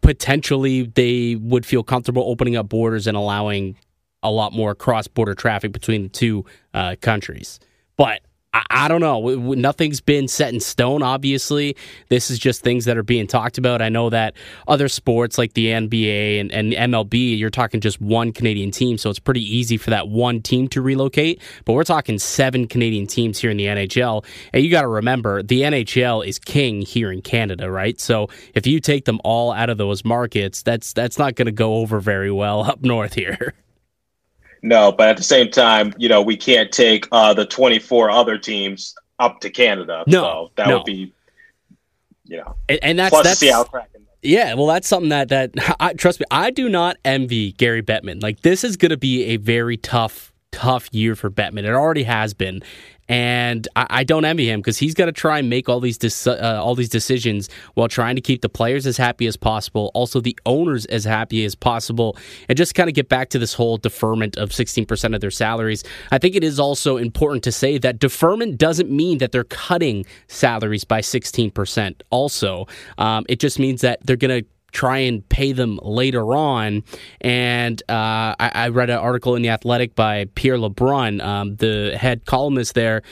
potentially 0.00 0.84
they 0.94 1.36
would 1.36 1.64
feel 1.66 1.82
comfortable 1.82 2.22
opening 2.26 2.56
up 2.56 2.68
borders 2.68 3.06
and 3.06 3.16
allowing 3.16 3.76
a 4.22 4.30
lot 4.30 4.52
more 4.52 4.74
cross 4.74 5.08
border 5.08 5.34
traffic 5.34 5.72
between 5.72 6.04
the 6.04 6.08
two 6.08 6.44
uh, 6.74 6.96
countries. 7.00 7.58
But 7.96 8.22
I, 8.52 8.62
I 8.70 8.88
don't 8.88 9.00
know. 9.00 9.20
Nothing's 9.54 10.00
been 10.00 10.28
set 10.28 10.52
in 10.52 10.60
stone, 10.60 11.02
obviously. 11.02 11.76
This 12.08 12.30
is 12.30 12.38
just 12.38 12.62
things 12.62 12.84
that 12.84 12.96
are 12.96 13.02
being 13.02 13.26
talked 13.26 13.58
about. 13.58 13.80
I 13.80 13.88
know 13.88 14.10
that 14.10 14.34
other 14.68 14.88
sports 14.88 15.38
like 15.38 15.54
the 15.54 15.66
NBA 15.68 16.40
and, 16.40 16.52
and 16.52 16.72
MLB, 16.72 17.38
you're 17.38 17.50
talking 17.50 17.80
just 17.80 18.00
one 18.00 18.32
Canadian 18.32 18.70
team, 18.70 18.98
so 18.98 19.10
it's 19.10 19.18
pretty 19.18 19.42
easy 19.42 19.76
for 19.76 19.90
that 19.90 20.08
one 20.08 20.42
team 20.42 20.68
to 20.68 20.82
relocate. 20.82 21.40
But 21.64 21.74
we're 21.74 21.84
talking 21.84 22.18
seven 22.18 22.66
Canadian 22.68 23.06
teams 23.06 23.38
here 23.38 23.50
in 23.50 23.56
the 23.56 23.66
NHL. 23.66 24.24
And 24.52 24.64
you 24.64 24.70
got 24.70 24.82
to 24.82 24.88
remember, 24.88 25.42
the 25.42 25.62
NHL 25.62 26.26
is 26.26 26.38
king 26.38 26.82
here 26.82 27.10
in 27.10 27.22
Canada, 27.22 27.70
right? 27.70 28.00
So 28.00 28.28
if 28.54 28.66
you 28.66 28.80
take 28.80 29.04
them 29.04 29.20
all 29.24 29.52
out 29.52 29.70
of 29.70 29.78
those 29.78 30.04
markets, 30.04 30.62
that's 30.62 30.92
that's 30.92 31.18
not 31.18 31.36
going 31.36 31.46
to 31.46 31.52
go 31.52 31.76
over 31.76 32.00
very 32.00 32.30
well 32.30 32.62
up 32.70 32.82
north 32.82 33.14
here. 33.14 33.54
No, 34.62 34.92
but 34.92 35.08
at 35.08 35.16
the 35.16 35.22
same 35.24 35.50
time, 35.50 35.92
you 35.98 36.08
know, 36.08 36.22
we 36.22 36.36
can't 36.36 36.70
take 36.70 37.08
uh, 37.10 37.34
the 37.34 37.44
24 37.44 38.10
other 38.10 38.38
teams 38.38 38.94
up 39.18 39.40
to 39.40 39.50
Canada. 39.50 40.04
No, 40.06 40.22
so 40.22 40.50
that 40.56 40.68
no. 40.68 40.78
would 40.78 40.84
be, 40.84 41.12
you 42.24 42.36
know, 42.38 42.54
and, 42.68 42.78
and 42.82 42.98
that's 42.98 43.10
plus 43.10 43.24
that's 43.24 43.40
Seattle 43.40 43.64
Kraken. 43.64 44.06
Yeah, 44.22 44.54
well, 44.54 44.66
that's 44.66 44.86
something 44.86 45.08
that 45.08 45.28
that 45.30 45.50
I, 45.80 45.94
trust 45.94 46.20
me, 46.20 46.26
I 46.30 46.50
do 46.50 46.68
not 46.68 46.96
envy 47.04 47.52
Gary 47.52 47.82
Bettman. 47.82 48.22
Like 48.22 48.42
this 48.42 48.62
is 48.62 48.76
going 48.76 48.90
to 48.90 48.96
be 48.96 49.24
a 49.24 49.36
very 49.36 49.76
tough, 49.76 50.32
tough 50.52 50.88
year 50.92 51.16
for 51.16 51.30
Bettman. 51.30 51.64
It 51.64 51.74
already 51.74 52.04
has 52.04 52.32
been, 52.32 52.62
and 53.12 53.68
I, 53.76 53.86
I 53.90 54.04
don't 54.04 54.24
envy 54.24 54.50
him 54.50 54.60
because 54.60 54.78
he's 54.78 54.94
got 54.94 55.04
to 55.04 55.12
try 55.12 55.38
and 55.38 55.50
make 55.50 55.68
all 55.68 55.80
these 55.80 56.26
uh, 56.26 56.58
all 56.64 56.74
these 56.74 56.88
decisions 56.88 57.50
while 57.74 57.86
trying 57.86 58.16
to 58.16 58.22
keep 58.22 58.40
the 58.40 58.48
players 58.48 58.86
as 58.86 58.96
happy 58.96 59.26
as 59.26 59.36
possible, 59.36 59.90
also 59.92 60.18
the 60.18 60.34
owners 60.46 60.86
as 60.86 61.04
happy 61.04 61.44
as 61.44 61.54
possible, 61.54 62.16
and 62.48 62.56
just 62.56 62.74
kind 62.74 62.88
of 62.88 62.94
get 62.94 63.10
back 63.10 63.28
to 63.28 63.38
this 63.38 63.52
whole 63.52 63.76
deferment 63.76 64.38
of 64.38 64.48
16% 64.48 65.14
of 65.14 65.20
their 65.20 65.30
salaries. 65.30 65.84
I 66.10 66.16
think 66.16 66.34
it 66.34 66.42
is 66.42 66.58
also 66.58 66.96
important 66.96 67.44
to 67.44 67.52
say 67.52 67.76
that 67.76 67.98
deferment 67.98 68.56
doesn't 68.56 68.90
mean 68.90 69.18
that 69.18 69.30
they're 69.30 69.44
cutting 69.44 70.06
salaries 70.28 70.84
by 70.84 71.02
16%. 71.02 72.00
Also, 72.08 72.66
um, 72.96 73.26
it 73.28 73.40
just 73.40 73.58
means 73.58 73.82
that 73.82 73.98
they're 74.06 74.16
going 74.16 74.42
to 74.42 74.48
try 74.72 74.98
and 74.98 75.26
pay 75.28 75.52
them 75.52 75.78
later 75.82 76.34
on. 76.34 76.82
And 77.20 77.80
uh, 77.88 78.34
I, 78.38 78.50
I, 78.54 78.68
read 78.68 78.90
an 78.90 78.98
article 78.98 79.36
in 79.36 79.42
The 79.42 79.50
Athletic 79.50 79.94
by 79.94 80.26
Pierre 80.34 80.56
LeBrun, 80.56 81.22
um, 81.22 81.56
the 81.56 81.96
head 81.96 82.24
columnist 82.24 82.74
there. 82.74 83.02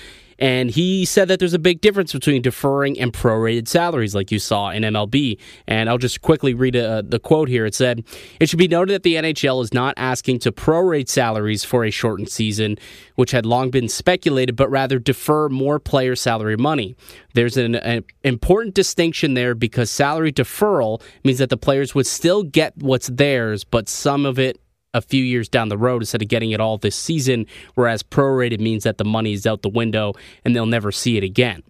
And 0.40 0.70
he 0.70 1.04
said 1.04 1.28
that 1.28 1.38
there's 1.38 1.54
a 1.54 1.59
big 1.59 1.80
difference 1.82 2.12
between 2.12 2.40
deferring 2.40 2.99
and 2.99 3.12
prorated 3.12 3.68
salaries, 3.68 4.14
like 4.14 4.32
you 4.32 4.38
saw 4.38 4.70
in 4.70 4.82
MLB. 4.82 5.38
And 5.66 5.90
I'll 5.90 5.99
just 5.99 6.23
quickly 6.23 6.54
read 6.54 6.75
a, 6.76 7.02
the 7.02 7.18
quote 7.18 7.49
here. 7.49 7.66
It 7.66 7.75
said, 7.75 8.04
It 8.40 8.49
should 8.49 8.59
be 8.59 8.68
noted 8.68 8.94
that 8.94 9.02
the 9.02 9.16
NHL 9.16 9.62
is 9.62 9.75
not 9.75 9.94
asking 9.99 10.38
to 10.40 10.52
prorate 10.52 11.09
salaries 11.09 11.62
for 11.62 11.85
a 11.85 11.90
shortened 11.90 12.30
season, 12.30 12.78
which 13.16 13.32
had 13.32 13.44
long 13.44 13.70
been 13.70 13.88
speculated, 13.88 14.56
but 14.56 14.70
rather 14.70 14.99
defer 14.99 15.49
more 15.50 15.78
player 15.78 16.16
salary 16.16 16.56
money. 16.56 16.97
There's 17.35 17.56
an, 17.56 17.75
an 17.75 18.04
important 18.25 18.75
distinction 18.75 19.35
there 19.35 19.54
because 19.54 19.90
salary 19.90 20.32
deferral 20.32 21.02
means 21.23 21.38
that 21.38 21.50
the 21.50 21.56
players 21.56 21.94
would 21.94 22.06
still 22.06 22.42
get 22.42 22.76
what's 22.78 23.09
theirs, 23.09 23.62
but 23.64 23.88
some 23.88 24.25
of 24.25 24.38
it 24.38 24.59
a 24.94 25.00
few 25.00 25.23
years 25.23 25.49
down 25.49 25.68
the 25.68 25.78
road 25.78 26.02
instead 26.02 26.23
of 26.23 26.28
getting 26.28 26.50
it 26.50 26.61
all 26.61 26.78
this 26.78 26.97
season, 26.97 27.47
whereas 27.75 28.02
prorated 28.02 28.61
means 28.61 28.85
that 28.85 28.99
the 28.99 29.04
money 29.04 29.32
is 29.32 29.47
out 29.47 29.62
the 29.62 29.68
window 29.68 30.14
and 30.44 30.54
they'll 30.54 30.66
never 30.66 30.90
see 30.90 31.16
it 31.16 31.25
again. 31.25 31.62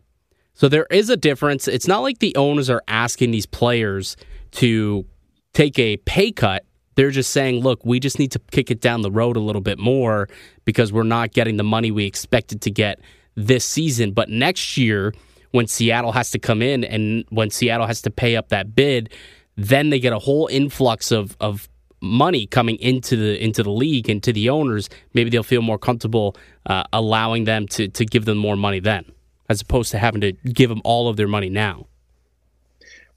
So 0.54 0.68
there 0.68 0.86
is 0.90 1.08
a 1.08 1.16
difference. 1.16 1.68
It's 1.68 1.86
not 1.86 2.00
like 2.00 2.18
the 2.18 2.36
owners 2.36 2.68
are 2.68 2.82
asking 2.86 3.30
these 3.30 3.46
players 3.46 4.16
to 4.52 5.06
take 5.54 5.78
a 5.78 5.96
pay 5.98 6.32
cut. 6.32 6.66
They're 6.96 7.10
just 7.10 7.30
saying, 7.30 7.62
look, 7.62 7.82
we 7.84 7.98
just 7.98 8.18
need 8.18 8.32
to 8.32 8.38
kick 8.50 8.70
it 8.70 8.80
down 8.82 9.00
the 9.00 9.10
road 9.10 9.36
a 9.36 9.40
little 9.40 9.62
bit 9.62 9.78
more 9.78 10.28
because 10.66 10.92
we're 10.92 11.02
not 11.02 11.32
getting 11.32 11.56
the 11.56 11.64
money 11.64 11.90
we 11.90 12.04
expected 12.04 12.60
to 12.62 12.70
get 12.70 13.00
this 13.36 13.64
season. 13.64 14.12
But 14.12 14.28
next 14.28 14.76
year, 14.76 15.14
when 15.52 15.66
Seattle 15.66 16.12
has 16.12 16.30
to 16.32 16.38
come 16.38 16.60
in 16.60 16.84
and 16.84 17.24
when 17.30 17.48
Seattle 17.48 17.86
has 17.86 18.02
to 18.02 18.10
pay 18.10 18.36
up 18.36 18.50
that 18.50 18.74
bid, 18.74 19.10
then 19.56 19.88
they 19.88 19.98
get 19.98 20.12
a 20.12 20.18
whole 20.18 20.46
influx 20.48 21.10
of, 21.10 21.38
of 21.40 21.69
money 22.00 22.46
coming 22.46 22.76
into 22.76 23.16
the 23.16 23.42
into 23.42 23.62
the 23.62 23.70
league 23.70 24.08
and 24.08 24.22
to 24.22 24.32
the 24.32 24.48
owners, 24.48 24.88
maybe 25.14 25.30
they'll 25.30 25.42
feel 25.42 25.62
more 25.62 25.78
comfortable 25.78 26.36
uh, 26.66 26.84
allowing 26.92 27.44
them 27.44 27.66
to 27.68 27.88
to 27.88 28.04
give 28.04 28.24
them 28.24 28.38
more 28.38 28.56
money 28.56 28.80
then, 28.80 29.04
as 29.48 29.60
opposed 29.60 29.90
to 29.92 29.98
having 29.98 30.20
to 30.20 30.32
give 30.32 30.68
them 30.68 30.80
all 30.84 31.08
of 31.08 31.16
their 31.16 31.28
money 31.28 31.48
now. 31.48 31.86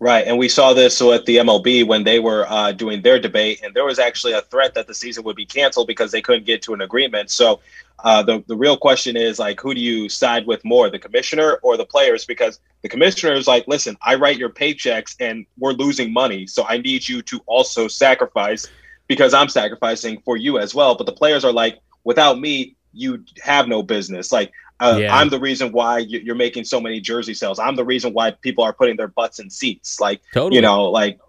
Right, 0.04 0.28
and 0.28 0.38
we 0.38 0.50
saw 0.50 0.74
this 0.74 1.02
at 1.02 1.26
the 1.26 1.38
MLB 1.38 1.88
when 1.88 2.04
they 2.04 2.20
were 2.20 2.46
uh, 2.50 2.74
doing 2.74 3.04
their 3.04 3.20
debate, 3.20 3.62
and 3.64 3.74
there 3.74 3.86
was 3.86 4.00
actually 4.00 4.34
a 4.34 4.42
threat 4.42 4.74
that 4.74 4.88
the 4.88 4.94
season 4.94 5.24
would 5.24 5.38
be 5.38 5.46
canceled 5.46 5.88
because 5.88 6.12
they 6.12 6.22
couldn't 6.22 6.46
get 6.46 6.62
to 6.64 6.74
an 6.74 6.82
agreement. 6.82 7.32
So, 7.32 7.62
uh, 8.00 8.24
the 8.24 8.44
the 8.48 8.56
real 8.56 8.78
question 8.78 9.16
is 9.16 9.40
like, 9.40 9.60
who 9.60 9.74
do 9.74 9.82
you 9.82 10.10
side 10.10 10.46
with 10.46 10.64
more, 10.66 10.90
the 10.90 11.00
commissioner 11.00 11.60
or 11.64 11.78
the 11.78 11.86
players? 11.86 12.26
Because 12.26 12.60
the 12.82 12.90
commissioner 12.90 13.34
is 13.34 13.48
like, 13.48 13.68
listen, 13.68 13.98
I 14.02 14.16
write 14.16 14.38
your 14.38 14.50
paychecks, 14.50 15.16
and 15.20 15.46
we're 15.58 15.74
losing 15.74 16.12
money, 16.12 16.48
so 16.48 16.66
I 16.68 16.78
need 16.78 17.08
you 17.08 17.22
to 17.24 17.40
also 17.46 17.88
sacrifice 17.88 18.68
because 19.08 19.34
I'm 19.34 19.50
sacrificing 19.50 20.22
for 20.26 20.38
you 20.38 20.60
as 20.60 20.74
well. 20.76 20.96
But 20.96 21.06
the 21.06 21.14
players 21.14 21.46
are 21.46 21.54
like, 21.54 21.80
without 22.04 22.40
me, 22.40 22.76
you 22.94 23.24
have 23.42 23.68
no 23.68 23.84
business. 23.84 24.32
Like 24.32 24.52
uh, 24.80 24.98
yeah. 25.00 25.16
I'm 25.16 25.30
the 25.30 25.40
reason 25.40 25.72
why 25.72 26.00
you're 26.00 26.36
making 26.36 26.66
so 26.66 26.82
many 26.82 27.00
jersey 27.00 27.34
sales. 27.34 27.58
I'm 27.58 27.76
the 27.76 27.86
reason 27.86 28.14
why 28.14 28.32
people 28.32 28.64
are 28.66 28.74
putting 28.74 28.98
their 28.98 29.08
butts 29.08 29.40
in 29.40 29.50
seats. 29.50 30.02
Like, 30.02 30.22
totally. 30.34 30.56
you 30.56 30.62
know, 30.62 30.86
like, 30.86 31.20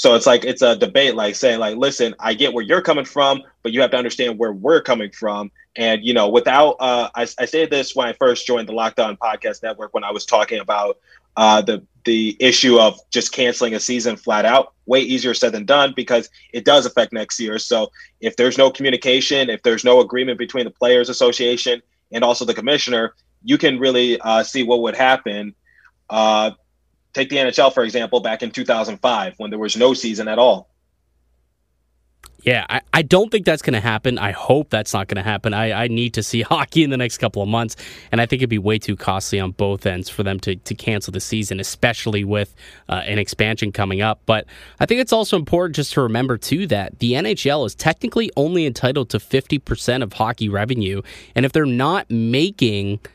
so 0.00 0.14
it's 0.14 0.26
like 0.26 0.46
it's 0.46 0.62
a 0.62 0.76
debate, 0.76 1.14
like 1.14 1.34
saying, 1.34 1.58
like, 1.58 1.76
listen, 1.76 2.14
I 2.18 2.32
get 2.32 2.54
where 2.54 2.64
you're 2.64 2.80
coming 2.80 3.04
from, 3.04 3.42
but 3.62 3.72
you 3.72 3.82
have 3.82 3.90
to 3.90 3.98
understand 3.98 4.38
where 4.38 4.50
we're 4.50 4.80
coming 4.80 5.10
from. 5.10 5.50
And 5.76 6.02
you 6.02 6.14
know, 6.14 6.30
without, 6.30 6.76
uh, 6.80 7.10
I, 7.14 7.26
I 7.38 7.44
said 7.44 7.68
this 7.68 7.94
when 7.94 8.08
I 8.08 8.14
first 8.14 8.46
joined 8.46 8.66
the 8.66 8.72
Locked 8.72 8.98
On 8.98 9.18
Podcast 9.18 9.62
Network 9.62 9.92
when 9.92 10.02
I 10.02 10.10
was 10.10 10.24
talking 10.24 10.58
about 10.58 10.96
uh, 11.36 11.60
the 11.60 11.84
the 12.06 12.34
issue 12.40 12.78
of 12.78 12.98
just 13.10 13.32
canceling 13.32 13.74
a 13.74 13.80
season 13.80 14.16
flat 14.16 14.46
out. 14.46 14.72
Way 14.86 15.00
easier 15.00 15.34
said 15.34 15.52
than 15.52 15.66
done 15.66 15.92
because 15.94 16.30
it 16.54 16.64
does 16.64 16.86
affect 16.86 17.12
next 17.12 17.38
year. 17.38 17.58
So 17.58 17.92
if 18.22 18.36
there's 18.36 18.56
no 18.56 18.70
communication, 18.70 19.50
if 19.50 19.62
there's 19.64 19.84
no 19.84 20.00
agreement 20.00 20.38
between 20.38 20.64
the 20.64 20.70
Players 20.70 21.10
Association 21.10 21.82
and 22.10 22.24
also 22.24 22.46
the 22.46 22.54
commissioner, 22.54 23.12
you 23.44 23.58
can 23.58 23.78
really 23.78 24.18
uh, 24.22 24.44
see 24.44 24.62
what 24.62 24.80
would 24.80 24.96
happen. 24.96 25.54
Uh, 26.08 26.52
take 27.12 27.28
the 27.28 27.36
NHL, 27.36 27.72
for 27.72 27.84
example, 27.84 28.20
back 28.20 28.42
in 28.42 28.50
2005 28.50 29.34
when 29.38 29.50
there 29.50 29.58
was 29.58 29.76
no 29.76 29.94
season 29.94 30.28
at 30.28 30.38
all. 30.38 30.68
Yeah, 32.42 32.64
I, 32.70 32.80
I 32.94 33.02
don't 33.02 33.30
think 33.30 33.44
that's 33.44 33.60
going 33.60 33.74
to 33.74 33.80
happen. 33.80 34.18
I 34.18 34.30
hope 34.30 34.70
that's 34.70 34.94
not 34.94 35.08
going 35.08 35.22
to 35.22 35.28
happen. 35.28 35.52
I, 35.52 35.84
I 35.84 35.88
need 35.88 36.14
to 36.14 36.22
see 36.22 36.40
hockey 36.42 36.82
in 36.82 36.90
the 36.90 36.96
next 36.96 37.18
couple 37.18 37.42
of 37.42 37.48
months, 37.48 37.76
and 38.10 38.20
I 38.20 38.26
think 38.26 38.40
it'd 38.40 38.48
be 38.48 38.58
way 38.58 38.78
too 38.78 38.96
costly 38.96 39.38
on 39.38 39.50
both 39.50 39.84
ends 39.84 40.08
for 40.08 40.22
them 40.22 40.40
to, 40.40 40.56
to 40.56 40.74
cancel 40.74 41.12
the 41.12 41.20
season, 41.20 41.60
especially 41.60 42.24
with 42.24 42.54
uh, 42.88 43.02
an 43.04 43.18
expansion 43.18 43.72
coming 43.72 44.00
up. 44.00 44.22
But 44.24 44.46
I 44.78 44.86
think 44.86 45.00
it's 45.00 45.12
also 45.12 45.36
important 45.36 45.76
just 45.76 45.92
to 45.94 46.02
remember, 46.02 46.38
too, 46.38 46.66
that 46.68 46.98
the 46.98 47.12
NHL 47.12 47.66
is 47.66 47.74
technically 47.74 48.30
only 48.36 48.64
entitled 48.64 49.10
to 49.10 49.18
50% 49.18 50.02
of 50.02 50.14
hockey 50.14 50.48
revenue, 50.48 51.02
and 51.34 51.44
if 51.44 51.52
they're 51.52 51.66
not 51.66 52.10
making– 52.10 53.00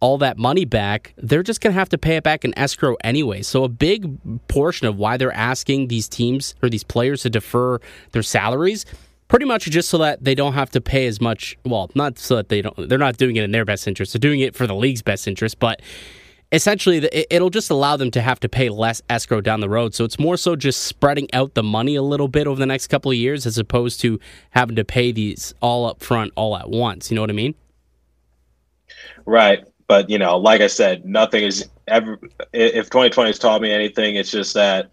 all 0.00 0.18
that 0.18 0.38
money 0.38 0.64
back, 0.64 1.12
they're 1.16 1.42
just 1.42 1.60
going 1.60 1.72
to 1.72 1.78
have 1.78 1.90
to 1.90 1.98
pay 1.98 2.16
it 2.16 2.24
back 2.24 2.44
in 2.44 2.58
escrow 2.58 2.96
anyway. 3.04 3.42
So 3.42 3.64
a 3.64 3.68
big 3.68 4.18
portion 4.48 4.86
of 4.86 4.96
why 4.96 5.16
they're 5.16 5.32
asking 5.32 5.88
these 5.88 6.08
teams 6.08 6.54
or 6.62 6.68
these 6.68 6.84
players 6.84 7.22
to 7.22 7.30
defer 7.30 7.78
their 8.12 8.22
salaries 8.22 8.86
pretty 9.28 9.46
much 9.46 9.64
just 9.66 9.88
so 9.88 9.98
that 9.98 10.24
they 10.24 10.34
don't 10.34 10.54
have 10.54 10.70
to 10.70 10.80
pay 10.80 11.06
as 11.06 11.20
much, 11.20 11.56
well, 11.64 11.88
not 11.94 12.18
so 12.18 12.36
that 12.36 12.48
they 12.48 12.60
don't 12.60 12.88
they're 12.88 12.98
not 12.98 13.16
doing 13.16 13.36
it 13.36 13.44
in 13.44 13.52
their 13.52 13.64
best 13.64 13.86
interest. 13.86 14.12
They're 14.12 14.18
doing 14.18 14.40
it 14.40 14.56
for 14.56 14.66
the 14.66 14.74
league's 14.74 15.02
best 15.02 15.28
interest, 15.28 15.60
but 15.60 15.80
essentially 16.52 17.08
it'll 17.30 17.50
just 17.50 17.70
allow 17.70 17.96
them 17.96 18.10
to 18.10 18.20
have 18.20 18.40
to 18.40 18.48
pay 18.48 18.68
less 18.68 19.00
escrow 19.08 19.40
down 19.40 19.60
the 19.60 19.68
road. 19.68 19.94
So 19.94 20.04
it's 20.04 20.18
more 20.18 20.36
so 20.36 20.56
just 20.56 20.82
spreading 20.82 21.28
out 21.32 21.54
the 21.54 21.62
money 21.62 21.94
a 21.94 22.02
little 22.02 22.26
bit 22.26 22.46
over 22.46 22.58
the 22.58 22.66
next 22.66 22.88
couple 22.88 23.10
of 23.10 23.16
years 23.16 23.46
as 23.46 23.56
opposed 23.56 24.00
to 24.00 24.18
having 24.50 24.76
to 24.76 24.84
pay 24.84 25.12
these 25.12 25.54
all 25.60 25.86
up 25.86 26.02
front 26.02 26.32
all 26.34 26.56
at 26.56 26.68
once. 26.68 27.10
You 27.10 27.14
know 27.14 27.20
what 27.20 27.30
I 27.30 27.34
mean? 27.34 27.54
Right. 29.24 29.64
But 29.90 30.08
you 30.08 30.20
know, 30.20 30.38
like 30.38 30.60
I 30.60 30.68
said, 30.68 31.04
nothing 31.04 31.42
is 31.42 31.68
ever. 31.88 32.16
If 32.52 32.90
2020 32.90 33.28
has 33.28 33.40
taught 33.40 33.60
me 33.60 33.72
anything, 33.72 34.14
it's 34.14 34.30
just 34.30 34.54
that 34.54 34.92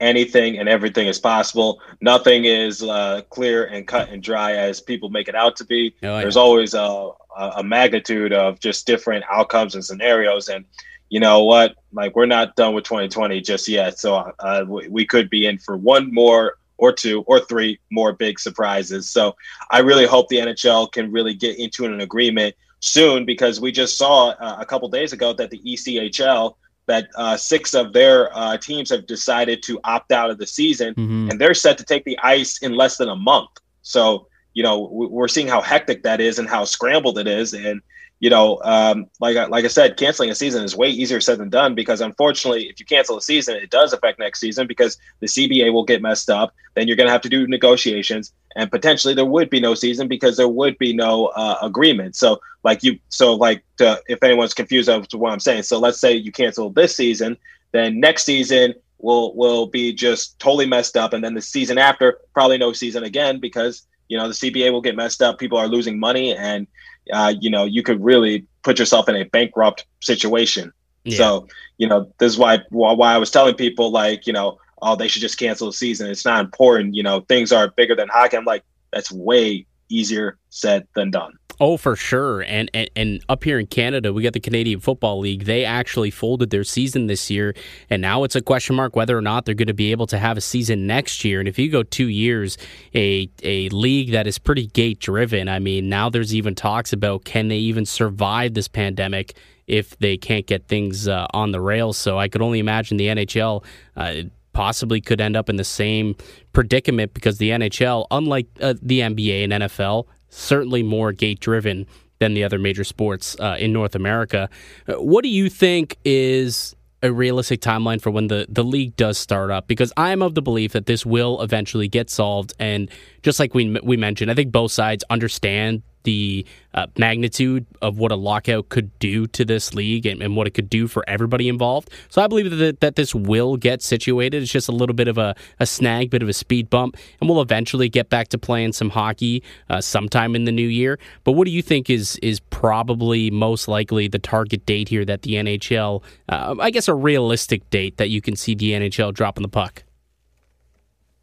anything 0.00 0.58
and 0.58 0.70
everything 0.70 1.06
is 1.06 1.18
possible. 1.18 1.82
Nothing 2.00 2.46
is 2.46 2.82
uh, 2.82 3.20
clear 3.28 3.66
and 3.66 3.86
cut 3.86 4.08
and 4.08 4.22
dry 4.22 4.52
as 4.52 4.80
people 4.80 5.10
make 5.10 5.28
it 5.28 5.34
out 5.34 5.56
to 5.56 5.66
be. 5.66 5.94
Oh, 6.02 6.16
There's 6.16 6.38
always 6.38 6.72
a, 6.72 7.10
a 7.36 7.62
magnitude 7.62 8.32
of 8.32 8.58
just 8.58 8.86
different 8.86 9.22
outcomes 9.30 9.74
and 9.74 9.84
scenarios. 9.84 10.48
And 10.48 10.64
you 11.10 11.20
know 11.20 11.44
what? 11.44 11.74
Like 11.92 12.16
we're 12.16 12.24
not 12.24 12.56
done 12.56 12.72
with 12.74 12.84
2020 12.84 13.38
just 13.42 13.68
yet. 13.68 13.98
So 13.98 14.32
uh, 14.38 14.64
we 14.66 15.04
could 15.04 15.28
be 15.28 15.44
in 15.44 15.58
for 15.58 15.76
one 15.76 16.10
more 16.10 16.56
or 16.78 16.90
two 16.90 17.20
or 17.26 17.38
three 17.38 17.78
more 17.90 18.14
big 18.14 18.40
surprises. 18.40 19.10
So 19.10 19.36
I 19.70 19.80
really 19.80 20.06
hope 20.06 20.28
the 20.28 20.38
NHL 20.38 20.90
can 20.90 21.12
really 21.12 21.34
get 21.34 21.58
into 21.58 21.84
an 21.84 22.00
agreement 22.00 22.54
soon 22.82 23.24
because 23.24 23.60
we 23.60 23.72
just 23.72 23.96
saw 23.96 24.30
uh, 24.30 24.56
a 24.58 24.66
couple 24.66 24.88
days 24.88 25.12
ago 25.12 25.32
that 25.32 25.50
the 25.50 25.60
ECHL 25.60 26.56
that 26.86 27.08
uh, 27.14 27.36
six 27.36 27.74
of 27.74 27.92
their 27.92 28.36
uh, 28.36 28.56
teams 28.58 28.90
have 28.90 29.06
decided 29.06 29.62
to 29.62 29.78
opt 29.84 30.10
out 30.10 30.30
of 30.30 30.38
the 30.38 30.46
season, 30.46 30.92
mm-hmm. 30.94 31.30
and 31.30 31.40
they're 31.40 31.54
set 31.54 31.78
to 31.78 31.84
take 31.84 32.04
the 32.04 32.18
ice 32.22 32.58
in 32.58 32.74
less 32.74 32.96
than 32.96 33.08
a 33.08 33.16
month. 33.16 33.50
So 33.82 34.26
you 34.52 34.62
know 34.62 34.88
we're 34.90 35.28
seeing 35.28 35.48
how 35.48 35.62
hectic 35.62 36.02
that 36.02 36.20
is 36.20 36.38
and 36.38 36.48
how 36.48 36.64
scrambled 36.64 37.18
it 37.18 37.26
is, 37.26 37.54
and 37.54 37.80
you 38.22 38.30
know, 38.30 38.60
um, 38.62 39.06
like 39.18 39.34
like 39.50 39.64
I 39.64 39.68
said, 39.68 39.96
canceling 39.96 40.30
a 40.30 40.34
season 40.36 40.62
is 40.62 40.76
way 40.76 40.88
easier 40.88 41.20
said 41.20 41.38
than 41.38 41.50
done 41.50 41.74
because 41.74 42.00
unfortunately, 42.00 42.68
if 42.68 42.78
you 42.78 42.86
cancel 42.86 43.16
a 43.16 43.20
season, 43.20 43.56
it 43.56 43.68
does 43.68 43.92
affect 43.92 44.20
next 44.20 44.38
season 44.38 44.68
because 44.68 44.96
the 45.18 45.26
CBA 45.26 45.72
will 45.72 45.84
get 45.84 46.00
messed 46.00 46.30
up. 46.30 46.54
Then 46.74 46.86
you're 46.86 46.96
going 46.96 47.08
to 47.08 47.12
have 47.12 47.22
to 47.22 47.28
do 47.28 47.48
negotiations, 47.48 48.32
and 48.54 48.70
potentially 48.70 49.12
there 49.12 49.24
would 49.24 49.50
be 49.50 49.58
no 49.58 49.74
season 49.74 50.06
because 50.06 50.36
there 50.36 50.46
would 50.46 50.78
be 50.78 50.94
no 50.94 51.32
uh, 51.34 51.58
agreement. 51.62 52.14
So, 52.14 52.40
like 52.62 52.84
you, 52.84 52.96
so 53.08 53.34
like 53.34 53.64
to, 53.78 54.00
if 54.06 54.22
anyone's 54.22 54.54
confused 54.54 54.88
as 54.88 55.08
to 55.08 55.18
what 55.18 55.32
I'm 55.32 55.40
saying, 55.40 55.64
so 55.64 55.80
let's 55.80 55.98
say 55.98 56.14
you 56.14 56.30
cancel 56.30 56.70
this 56.70 56.94
season, 56.94 57.36
then 57.72 57.98
next 57.98 58.22
season 58.22 58.74
will 58.98 59.34
will 59.34 59.66
be 59.66 59.92
just 59.92 60.38
totally 60.38 60.66
messed 60.66 60.96
up, 60.96 61.12
and 61.12 61.24
then 61.24 61.34
the 61.34 61.42
season 61.42 61.76
after 61.76 62.20
probably 62.34 62.56
no 62.56 62.72
season 62.72 63.02
again 63.02 63.40
because 63.40 63.84
you 64.08 64.16
know 64.16 64.28
the 64.28 64.34
CBA 64.34 64.70
will 64.70 64.80
get 64.80 64.94
messed 64.94 65.22
up. 65.22 65.40
People 65.40 65.58
are 65.58 65.66
losing 65.66 65.98
money 65.98 66.36
and 66.36 66.68
uh, 67.12 67.34
you 67.40 67.50
know, 67.50 67.64
you 67.64 67.82
could 67.82 68.02
really 68.02 68.46
put 68.62 68.78
yourself 68.78 69.08
in 69.08 69.16
a 69.16 69.24
bankrupt 69.24 69.86
situation. 70.00 70.72
Yeah. 71.04 71.16
So, 71.16 71.48
you 71.78 71.88
know, 71.88 72.12
this 72.18 72.32
is 72.32 72.38
why 72.38 72.60
why 72.70 73.14
I 73.14 73.18
was 73.18 73.30
telling 73.30 73.54
people 73.54 73.90
like, 73.90 74.26
you 74.26 74.32
know, 74.32 74.58
oh, 74.82 74.96
they 74.96 75.08
should 75.08 75.22
just 75.22 75.38
cancel 75.38 75.66
the 75.68 75.72
season. 75.72 76.10
It's 76.10 76.24
not 76.24 76.40
important. 76.40 76.94
You 76.94 77.02
know, 77.02 77.20
things 77.20 77.52
are 77.52 77.68
bigger 77.68 77.94
than 77.94 78.08
hockey. 78.08 78.36
I'm 78.36 78.44
like, 78.44 78.64
that's 78.92 79.10
way 79.10 79.66
easier 79.88 80.38
said 80.50 80.86
than 80.94 81.10
done. 81.10 81.38
Oh, 81.60 81.76
for 81.76 81.96
sure. 81.96 82.40
And, 82.42 82.70
and 82.74 82.90
and 82.96 83.24
up 83.28 83.44
here 83.44 83.58
in 83.58 83.66
Canada, 83.66 84.12
we 84.12 84.22
got 84.22 84.32
the 84.32 84.40
Canadian 84.40 84.80
Football 84.80 85.20
League. 85.20 85.44
They 85.44 85.64
actually 85.64 86.10
folded 86.10 86.50
their 86.50 86.64
season 86.64 87.06
this 87.06 87.30
year, 87.30 87.54
and 87.90 88.02
now 88.02 88.24
it's 88.24 88.34
a 88.34 88.40
question 88.40 88.76
mark 88.76 88.96
whether 88.96 89.16
or 89.16 89.20
not 89.20 89.44
they're 89.44 89.54
going 89.54 89.68
to 89.68 89.74
be 89.74 89.90
able 89.92 90.06
to 90.08 90.18
have 90.18 90.36
a 90.36 90.40
season 90.40 90.86
next 90.86 91.24
year. 91.24 91.40
And 91.40 91.48
if 91.48 91.58
you 91.58 91.70
go 91.70 91.82
two 91.82 92.08
years, 92.08 92.58
a 92.94 93.28
a 93.42 93.68
league 93.68 94.12
that 94.12 94.26
is 94.26 94.38
pretty 94.38 94.66
gate 94.66 94.98
driven. 94.98 95.48
I 95.48 95.58
mean, 95.58 95.88
now 95.88 96.08
there's 96.08 96.34
even 96.34 96.54
talks 96.54 96.92
about 96.92 97.24
can 97.24 97.48
they 97.48 97.58
even 97.58 97.86
survive 97.86 98.54
this 98.54 98.68
pandemic 98.68 99.34
if 99.66 99.96
they 99.98 100.16
can't 100.16 100.46
get 100.46 100.66
things 100.66 101.06
uh, 101.06 101.26
on 101.32 101.52
the 101.52 101.60
rails. 101.60 101.96
So 101.96 102.18
I 102.18 102.28
could 102.28 102.42
only 102.42 102.58
imagine 102.58 102.96
the 102.96 103.06
NHL. 103.06 103.64
Uh, 103.96 104.14
possibly 104.52 105.00
could 105.00 105.20
end 105.20 105.36
up 105.36 105.48
in 105.48 105.56
the 105.56 105.64
same 105.64 106.14
predicament 106.52 107.14
because 107.14 107.38
the 107.38 107.50
NHL, 107.50 108.06
unlike 108.10 108.46
uh, 108.60 108.74
the 108.82 109.00
NBA 109.00 109.44
and 109.44 109.52
NFL, 109.64 110.06
certainly 110.32 110.82
more 110.82 111.12
gate 111.12 111.40
driven 111.40 111.86
than 112.18 112.34
the 112.34 112.44
other 112.44 112.58
major 112.58 112.84
sports 112.84 113.36
uh, 113.40 113.56
in 113.58 113.72
North 113.72 113.94
America. 113.94 114.48
Uh, 114.88 114.94
what 114.94 115.22
do 115.22 115.28
you 115.28 115.48
think 115.48 115.96
is 116.04 116.74
a 117.02 117.12
realistic 117.12 117.60
timeline 117.60 118.00
for 118.00 118.10
when 118.10 118.28
the, 118.28 118.46
the 118.48 118.62
league 118.62 118.94
does 118.96 119.18
start 119.18 119.50
up 119.50 119.66
because 119.66 119.92
I'm 119.96 120.22
of 120.22 120.34
the 120.34 120.42
belief 120.42 120.72
that 120.72 120.86
this 120.86 121.04
will 121.04 121.42
eventually 121.42 121.88
get 121.88 122.08
solved. 122.08 122.54
And 122.60 122.88
just 123.22 123.40
like 123.40 123.54
we 123.54 123.76
we 123.82 123.96
mentioned, 123.96 124.30
I 124.30 124.34
think 124.34 124.52
both 124.52 124.70
sides 124.70 125.02
understand 125.10 125.82
the 126.04 126.46
uh, 126.74 126.86
magnitude 126.96 127.66
of 127.80 127.98
what 127.98 128.12
a 128.12 128.16
lockout 128.16 128.68
could 128.68 128.98
do 128.98 129.26
to 129.28 129.44
this 129.44 129.74
league 129.74 130.06
and, 130.06 130.22
and, 130.22 130.36
what 130.36 130.46
it 130.46 130.52
could 130.52 130.70
do 130.70 130.88
for 130.88 131.04
everybody 131.06 131.48
involved. 131.48 131.90
So 132.08 132.22
I 132.22 132.26
believe 132.26 132.50
that, 132.56 132.80
that 132.80 132.96
this 132.96 133.14
will 133.14 133.56
get 133.56 133.82
situated. 133.82 134.42
It's 134.42 134.50
just 134.50 134.68
a 134.68 134.72
little 134.72 134.94
bit 134.94 135.08
of 135.08 135.18
a, 135.18 135.34
a 135.60 135.66
snag, 135.66 136.10
bit 136.10 136.22
of 136.22 136.28
a 136.28 136.32
speed 136.32 136.70
bump, 136.70 136.96
and 137.20 137.28
we'll 137.28 137.42
eventually 137.42 137.88
get 137.88 138.08
back 138.08 138.28
to 138.28 138.38
playing 138.38 138.72
some 138.72 138.90
hockey 138.90 139.42
uh, 139.68 139.80
sometime 139.80 140.34
in 140.34 140.44
the 140.44 140.52
new 140.52 140.66
year. 140.66 140.98
But 141.24 141.32
what 141.32 141.44
do 141.44 141.50
you 141.50 141.62
think 141.62 141.90
is 141.90 142.16
is 142.22 142.40
probably 142.40 143.30
most 143.30 143.68
likely 143.68 144.08
the 144.08 144.18
target 144.18 144.64
date 144.64 144.88
here 144.88 145.04
that 145.04 145.22
the 145.22 145.34
NHL, 145.34 146.02
uh, 146.28 146.54
I 146.58 146.70
guess, 146.70 146.88
a 146.88 146.94
realistic 146.94 147.68
date 147.70 147.98
that 147.98 148.08
you 148.08 148.22
can 148.22 148.36
see 148.36 148.54
the 148.54 148.72
NHL 148.72 149.12
dropping 149.12 149.42
the 149.42 149.48
puck? 149.48 149.82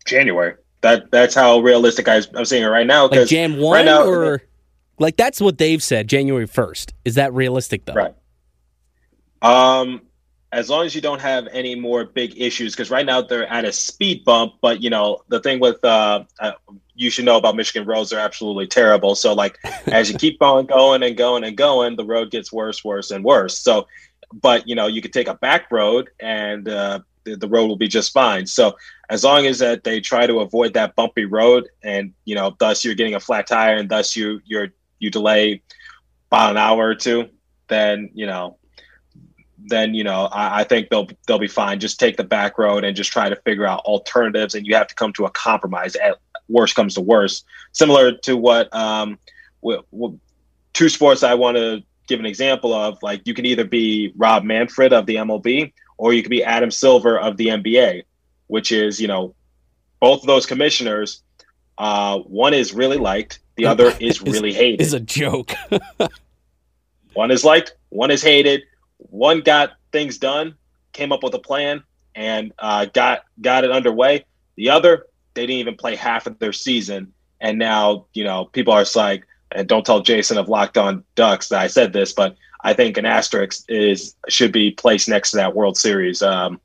January. 0.05 0.55
That 0.81 1.11
that's 1.11 1.35
how 1.35 1.59
realistic 1.59 2.07
I, 2.07 2.21
am 2.35 2.45
seeing 2.45 2.63
it 2.63 2.67
right 2.67 2.87
now. 2.87 3.07
Like 3.07 3.27
Jan 3.27 3.59
one 3.59 3.79
right 3.79 3.85
now, 3.85 4.05
or 4.05 4.41
like 4.99 5.17
that's 5.17 5.41
what 5.41 5.57
they've 5.57 5.81
said, 5.81 6.07
January 6.07 6.47
first. 6.47 6.93
Is 7.05 7.15
that 7.15 7.33
realistic 7.33 7.85
though? 7.85 7.93
Right. 7.93 8.15
Um, 9.41 10.01
as 10.51 10.69
long 10.69 10.85
as 10.85 10.95
you 10.95 11.01
don't 11.01 11.21
have 11.21 11.47
any 11.51 11.75
more 11.75 12.05
big 12.05 12.39
issues, 12.39 12.73
because 12.73 12.89
right 12.89 13.05
now 13.05 13.21
they're 13.21 13.47
at 13.47 13.65
a 13.65 13.71
speed 13.71 14.25
bump. 14.25 14.53
But 14.61 14.81
you 14.81 14.89
know 14.89 15.19
the 15.29 15.39
thing 15.39 15.59
with 15.59 15.83
uh, 15.83 16.23
uh 16.39 16.51
you 16.95 17.09
should 17.09 17.25
know 17.25 17.37
about 17.37 17.55
Michigan 17.55 17.87
roads 17.87 18.11
are 18.11 18.19
absolutely 18.19 18.67
terrible. 18.67 19.15
So 19.15 19.33
like 19.33 19.57
as 19.87 20.11
you 20.11 20.17
keep 20.17 20.41
on 20.41 20.65
going 20.65 21.03
and 21.03 21.15
going 21.15 21.43
and 21.43 21.55
going, 21.55 21.95
the 21.95 22.05
road 22.05 22.31
gets 22.31 22.51
worse, 22.51 22.83
worse, 22.83 23.11
and 23.11 23.23
worse. 23.23 23.57
So, 23.57 23.87
but 24.33 24.67
you 24.67 24.75
know 24.75 24.87
you 24.87 25.01
could 25.01 25.13
take 25.13 25.27
a 25.27 25.35
back 25.35 25.71
road 25.71 26.09
and 26.19 26.67
uh, 26.67 26.99
the, 27.23 27.37
the 27.37 27.47
road 27.47 27.67
will 27.67 27.77
be 27.77 27.87
just 27.87 28.11
fine. 28.11 28.45
So 28.45 28.75
as 29.09 29.23
long 29.23 29.45
as 29.45 29.59
that 29.59 29.83
they 29.83 29.99
try 29.99 30.27
to 30.27 30.39
avoid 30.39 30.73
that 30.73 30.95
bumpy 30.95 31.25
road, 31.25 31.67
and 31.83 32.13
you 32.25 32.35
know, 32.35 32.55
thus 32.59 32.83
you're 32.83 32.95
getting 32.95 33.15
a 33.15 33.19
flat 33.19 33.47
tire, 33.47 33.75
and 33.75 33.89
thus 33.89 34.15
you 34.15 34.41
you're 34.45 34.69
you 34.99 35.09
delay 35.09 35.61
about 36.29 36.51
an 36.51 36.57
hour 36.57 36.87
or 36.87 36.95
two, 36.95 37.29
then 37.67 38.11
you 38.13 38.25
know, 38.25 38.57
then 39.67 39.93
you 39.93 40.03
know, 40.03 40.25
I, 40.25 40.61
I, 40.61 40.63
think 40.63 40.89
they'll 40.89 41.07
they'll 41.27 41.39
be 41.39 41.47
fine. 41.47 41.79
Just 41.79 41.99
take 41.99 42.17
the 42.17 42.23
back 42.23 42.57
road 42.57 42.83
and 42.83 42.95
just 42.95 43.11
try 43.11 43.29
to 43.29 43.35
figure 43.37 43.65
out 43.65 43.81
alternatives, 43.81 44.55
and 44.55 44.65
you 44.65 44.75
have 44.75 44.87
to 44.87 44.95
come 44.95 45.13
to 45.13 45.25
a 45.25 45.31
compromise. 45.31 45.95
At 45.95 46.17
worst 46.47 46.75
comes 46.75 46.95
to 46.95 47.01
worst, 47.01 47.45
similar 47.71 48.13
to 48.19 48.37
what 48.37 48.73
um, 48.73 49.17
w- 49.61 49.83
w- 49.91 50.19
two 50.73 50.89
sports 50.89 51.23
I 51.23 51.33
want 51.35 51.57
to 51.57 51.83
give 52.07 52.19
an 52.19 52.25
example 52.25 52.73
of. 52.73 53.01
Like 53.01 53.25
you 53.25 53.33
can 53.33 53.45
either 53.45 53.65
be 53.65 54.13
Rob 54.15 54.43
Manfred 54.43 54.93
of 54.93 55.05
the 55.05 55.15
MLB, 55.15 55.73
or 55.97 56.13
you 56.13 56.21
could 56.21 56.31
be 56.31 56.43
Adam 56.43 56.71
Silver 56.71 57.19
of 57.19 57.37
the 57.37 57.47
NBA, 57.47 58.03
which 58.47 58.71
is 58.71 58.99
you 58.99 59.07
know, 59.07 59.35
both 59.99 60.21
of 60.21 60.27
those 60.27 60.45
commissioners. 60.45 61.23
Uh, 61.79 62.19
one 62.19 62.53
is 62.53 62.73
really 62.73 62.97
liked, 62.97 63.39
the 63.55 63.65
other 63.65 63.93
is 63.99 64.21
really 64.21 64.53
hated. 64.53 64.81
Is 64.81 64.93
a 64.93 64.99
joke. 64.99 65.53
one 67.13 67.31
is 67.31 67.43
liked, 67.43 67.73
one 67.89 68.11
is 68.11 68.21
hated. 68.21 68.63
One 68.97 69.39
got 69.39 69.71
things 69.91 70.17
done, 70.17 70.55
came 70.91 71.11
up 71.11 71.23
with 71.23 71.33
a 71.33 71.39
plan, 71.39 71.81
and 72.13 72.51
uh, 72.59 72.85
got 72.85 73.23
got 73.41 73.63
it 73.63 73.71
underway. 73.71 74.25
The 74.55 74.69
other, 74.69 75.07
they 75.33 75.47
didn't 75.47 75.59
even 75.59 75.75
play 75.75 75.95
half 75.95 76.27
of 76.27 76.37
their 76.39 76.53
season, 76.53 77.13
and 77.39 77.57
now 77.57 78.05
you 78.13 78.25
know 78.25 78.45
people 78.45 78.73
are 78.73 78.85
like, 78.95 79.25
and 79.53 79.67
don't 79.67 79.85
tell 79.85 80.01
Jason 80.01 80.37
of 80.37 80.49
Locked 80.49 80.77
On 80.77 81.03
Ducks 81.15 81.47
that 81.47 81.59
I 81.59 81.67
said 81.67 81.93
this, 81.93 82.11
but 82.11 82.35
I 82.61 82.73
think 82.73 82.97
an 82.97 83.05
asterisk 83.05 83.63
is 83.69 84.15
should 84.27 84.51
be 84.51 84.71
placed 84.71 85.07
next 85.07 85.31
to 85.31 85.37
that 85.37 85.55
World 85.55 85.77
Series 85.77 86.21
um, 86.21 86.59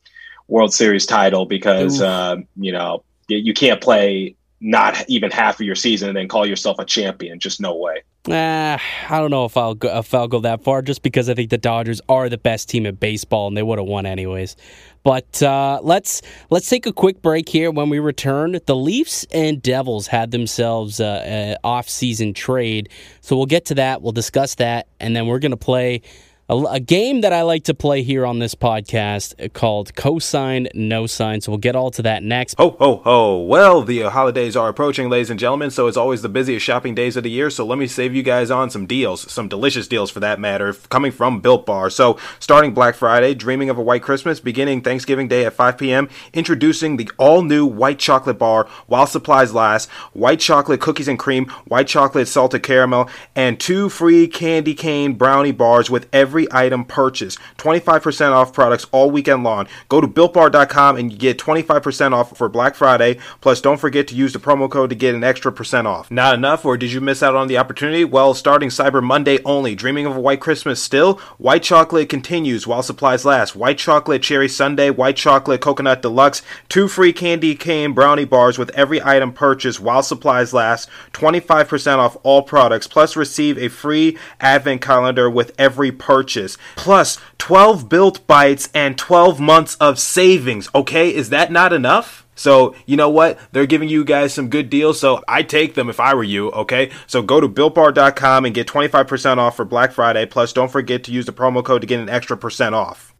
World 0.48 0.74
Series 0.74 1.06
title 1.06 1.46
because 1.46 2.00
uh, 2.02 2.36
you 2.56 2.72
know 2.72 3.04
you 3.28 3.54
can't 3.54 3.80
play 3.80 4.34
not 4.64 5.04
even 5.08 5.30
half 5.30 5.60
of 5.60 5.66
your 5.66 5.74
season 5.74 6.08
and 6.08 6.16
then 6.16 6.26
call 6.26 6.46
yourself 6.46 6.78
a 6.78 6.84
champion. 6.84 7.38
Just 7.38 7.60
no 7.60 7.76
way. 7.76 8.02
Uh, 8.26 8.78
I 9.10 9.18
don't 9.20 9.30
know 9.30 9.44
if 9.44 9.54
I'll 9.58 9.74
go, 9.74 9.98
if 9.98 10.14
I'll 10.14 10.28
go 10.28 10.40
that 10.40 10.64
far, 10.64 10.80
just 10.80 11.02
because 11.02 11.28
I 11.28 11.34
think 11.34 11.50
the 11.50 11.58
Dodgers 11.58 12.00
are 12.08 12.30
the 12.30 12.38
best 12.38 12.70
team 12.70 12.86
in 12.86 12.94
baseball, 12.94 13.48
and 13.48 13.56
they 13.56 13.62
would 13.62 13.78
have 13.78 13.86
won 13.86 14.06
anyways. 14.06 14.56
But 15.02 15.42
uh, 15.42 15.80
let's 15.82 16.22
let's 16.48 16.70
take 16.70 16.86
a 16.86 16.92
quick 16.94 17.20
break 17.20 17.50
here. 17.50 17.70
When 17.70 17.90
we 17.90 17.98
return, 17.98 18.58
the 18.64 18.74
Leafs 18.74 19.26
and 19.30 19.60
Devils 19.60 20.06
had 20.06 20.30
themselves 20.30 20.98
uh, 20.98 21.22
an 21.26 21.58
off-season 21.62 22.32
trade, 22.32 22.88
so 23.20 23.36
we'll 23.36 23.44
get 23.44 23.66
to 23.66 23.74
that. 23.74 24.00
We'll 24.00 24.12
discuss 24.12 24.54
that, 24.54 24.88
and 24.98 25.14
then 25.14 25.26
we're 25.26 25.40
going 25.40 25.50
to 25.50 25.58
play 25.58 26.00
a, 26.48 26.56
a, 26.56 26.80
game 26.80 27.22
that 27.22 27.32
I 27.32 27.42
like 27.42 27.64
to 27.64 27.74
play 27.74 28.02
here 28.02 28.26
on 28.26 28.38
this 28.38 28.54
podcast 28.54 29.52
called 29.54 29.94
Cosign 29.94 30.68
No 30.74 31.06
Sign. 31.06 31.40
So 31.40 31.52
we'll 31.52 31.58
get 31.58 31.74
all 31.74 31.90
to 31.92 32.02
that 32.02 32.22
next. 32.22 32.54
Ho, 32.58 32.76
ho, 32.78 32.96
ho. 33.04 33.42
Well, 33.42 33.82
the 33.82 34.00
holidays 34.02 34.54
are 34.54 34.68
approaching, 34.68 35.08
ladies 35.08 35.30
and 35.30 35.40
gentlemen, 35.40 35.70
so 35.70 35.86
it's 35.86 35.96
always 35.96 36.20
the 36.20 36.28
busiest 36.28 36.64
shopping 36.64 36.94
days 36.94 37.16
of 37.16 37.22
the 37.22 37.30
year. 37.30 37.48
So 37.48 37.64
let 37.64 37.78
me 37.78 37.86
save 37.86 38.14
you 38.14 38.22
guys 38.22 38.50
on 38.50 38.68
some 38.68 38.84
deals, 38.84 39.30
some 39.32 39.48
delicious 39.48 39.88
deals 39.88 40.10
for 40.10 40.20
that 40.20 40.38
matter, 40.38 40.74
coming 40.90 41.12
from 41.12 41.40
Built 41.40 41.64
Bar. 41.64 41.88
So 41.88 42.18
starting 42.40 42.74
Black 42.74 42.94
Friday, 42.94 43.34
dreaming 43.34 43.70
of 43.70 43.78
a 43.78 43.82
white 43.82 44.02
Christmas, 44.02 44.38
beginning 44.38 44.82
Thanksgiving 44.82 45.28
Day 45.28 45.46
at 45.46 45.54
5 45.54 45.78
p.m., 45.78 46.10
introducing 46.34 46.98
the 46.98 47.10
all 47.16 47.42
new 47.42 47.64
white 47.64 47.98
chocolate 47.98 48.38
bar 48.38 48.68
while 48.86 49.06
supplies 49.06 49.54
last, 49.54 49.88
white 50.12 50.40
chocolate 50.40 50.80
cookies 50.80 51.08
and 51.08 51.18
cream, 51.18 51.46
white 51.66 51.88
chocolate 51.88 52.28
salted 52.28 52.62
caramel, 52.62 53.08
and 53.34 53.58
two 53.58 53.88
free 53.88 54.28
candy 54.28 54.74
cane 54.74 55.14
brownie 55.14 55.52
bars 55.52 55.88
with 55.88 56.06
every 56.12 56.33
every 56.34 56.48
item 56.50 56.84
purchased. 56.84 57.38
25% 57.58 58.32
off 58.32 58.52
products 58.52 58.86
all 58.90 59.08
weekend 59.08 59.44
long. 59.44 59.68
Go 59.88 60.00
to 60.00 60.08
builtbar.com 60.08 60.96
and 60.96 61.12
you 61.12 61.16
get 61.16 61.38
25% 61.38 62.12
off 62.12 62.36
for 62.36 62.48
Black 62.48 62.74
Friday. 62.74 63.18
Plus, 63.40 63.60
don't 63.60 63.78
forget 63.78 64.08
to 64.08 64.16
use 64.16 64.32
the 64.32 64.40
promo 64.40 64.68
code 64.68 64.90
to 64.90 64.96
get 64.96 65.14
an 65.14 65.22
extra 65.22 65.52
percent 65.52 65.86
off. 65.86 66.10
Not 66.10 66.34
enough, 66.34 66.64
or 66.64 66.76
did 66.76 66.90
you 66.90 67.00
miss 67.00 67.22
out 67.22 67.36
on 67.36 67.46
the 67.46 67.56
opportunity? 67.56 68.04
Well, 68.04 68.34
starting 68.34 68.68
Cyber 68.68 69.00
Monday 69.00 69.38
only. 69.44 69.76
Dreaming 69.76 70.06
of 70.06 70.16
a 70.16 70.20
white 70.20 70.40
Christmas 70.40 70.82
still? 70.82 71.18
White 71.38 71.62
chocolate 71.62 72.08
continues 72.08 72.66
while 72.66 72.82
supplies 72.82 73.24
last. 73.24 73.54
White 73.54 73.78
chocolate 73.78 74.22
cherry 74.22 74.48
sundae, 74.48 74.90
white 74.90 75.16
chocolate 75.16 75.60
coconut 75.60 76.02
deluxe, 76.02 76.42
two 76.68 76.88
free 76.88 77.12
candy 77.12 77.54
cane 77.54 77.92
brownie 77.92 78.24
bars 78.24 78.58
with 78.58 78.70
every 78.70 79.00
item 79.00 79.32
purchased 79.32 79.78
while 79.78 80.02
supplies 80.02 80.52
last. 80.52 80.90
25% 81.12 81.98
off 81.98 82.16
all 82.24 82.42
products. 82.42 82.88
Plus, 82.88 83.14
receive 83.14 83.56
a 83.56 83.68
free 83.68 84.18
advent 84.40 84.80
calendar 84.80 85.30
with 85.30 85.52
every 85.58 85.92
purchase 85.92 86.23
purchase, 86.24 86.56
plus 86.74 87.18
12 87.36 87.90
built 87.90 88.26
bites 88.26 88.70
and 88.74 88.96
12 88.96 89.40
months 89.40 89.74
of 89.76 89.98
savings. 89.98 90.70
Okay, 90.74 91.14
is 91.14 91.28
that 91.28 91.52
not 91.52 91.74
enough? 91.74 92.26
So, 92.34 92.74
you 92.86 92.96
know 92.96 93.10
what? 93.10 93.38
They're 93.52 93.66
giving 93.66 93.90
you 93.90 94.04
guys 94.04 94.32
some 94.32 94.48
good 94.48 94.70
deals, 94.70 94.98
so 94.98 95.22
I 95.28 95.42
take 95.42 95.74
them 95.74 95.90
if 95.90 96.00
I 96.00 96.14
were 96.14 96.24
you, 96.24 96.50
okay? 96.50 96.90
So 97.06 97.20
go 97.20 97.40
to 97.40 97.48
builtbar.com 97.48 98.44
and 98.46 98.54
get 98.54 98.66
25% 98.66 99.36
off 99.36 99.56
for 99.56 99.64
Black 99.66 99.92
Friday. 99.92 100.26
Plus, 100.26 100.52
don't 100.52 100.72
forget 100.72 101.04
to 101.04 101.12
use 101.12 101.26
the 101.26 101.32
promo 101.32 101.62
code 101.62 101.82
to 101.82 101.86
get 101.86 102.00
an 102.00 102.08
extra 102.08 102.36
percent 102.36 102.74
off. 102.74 103.13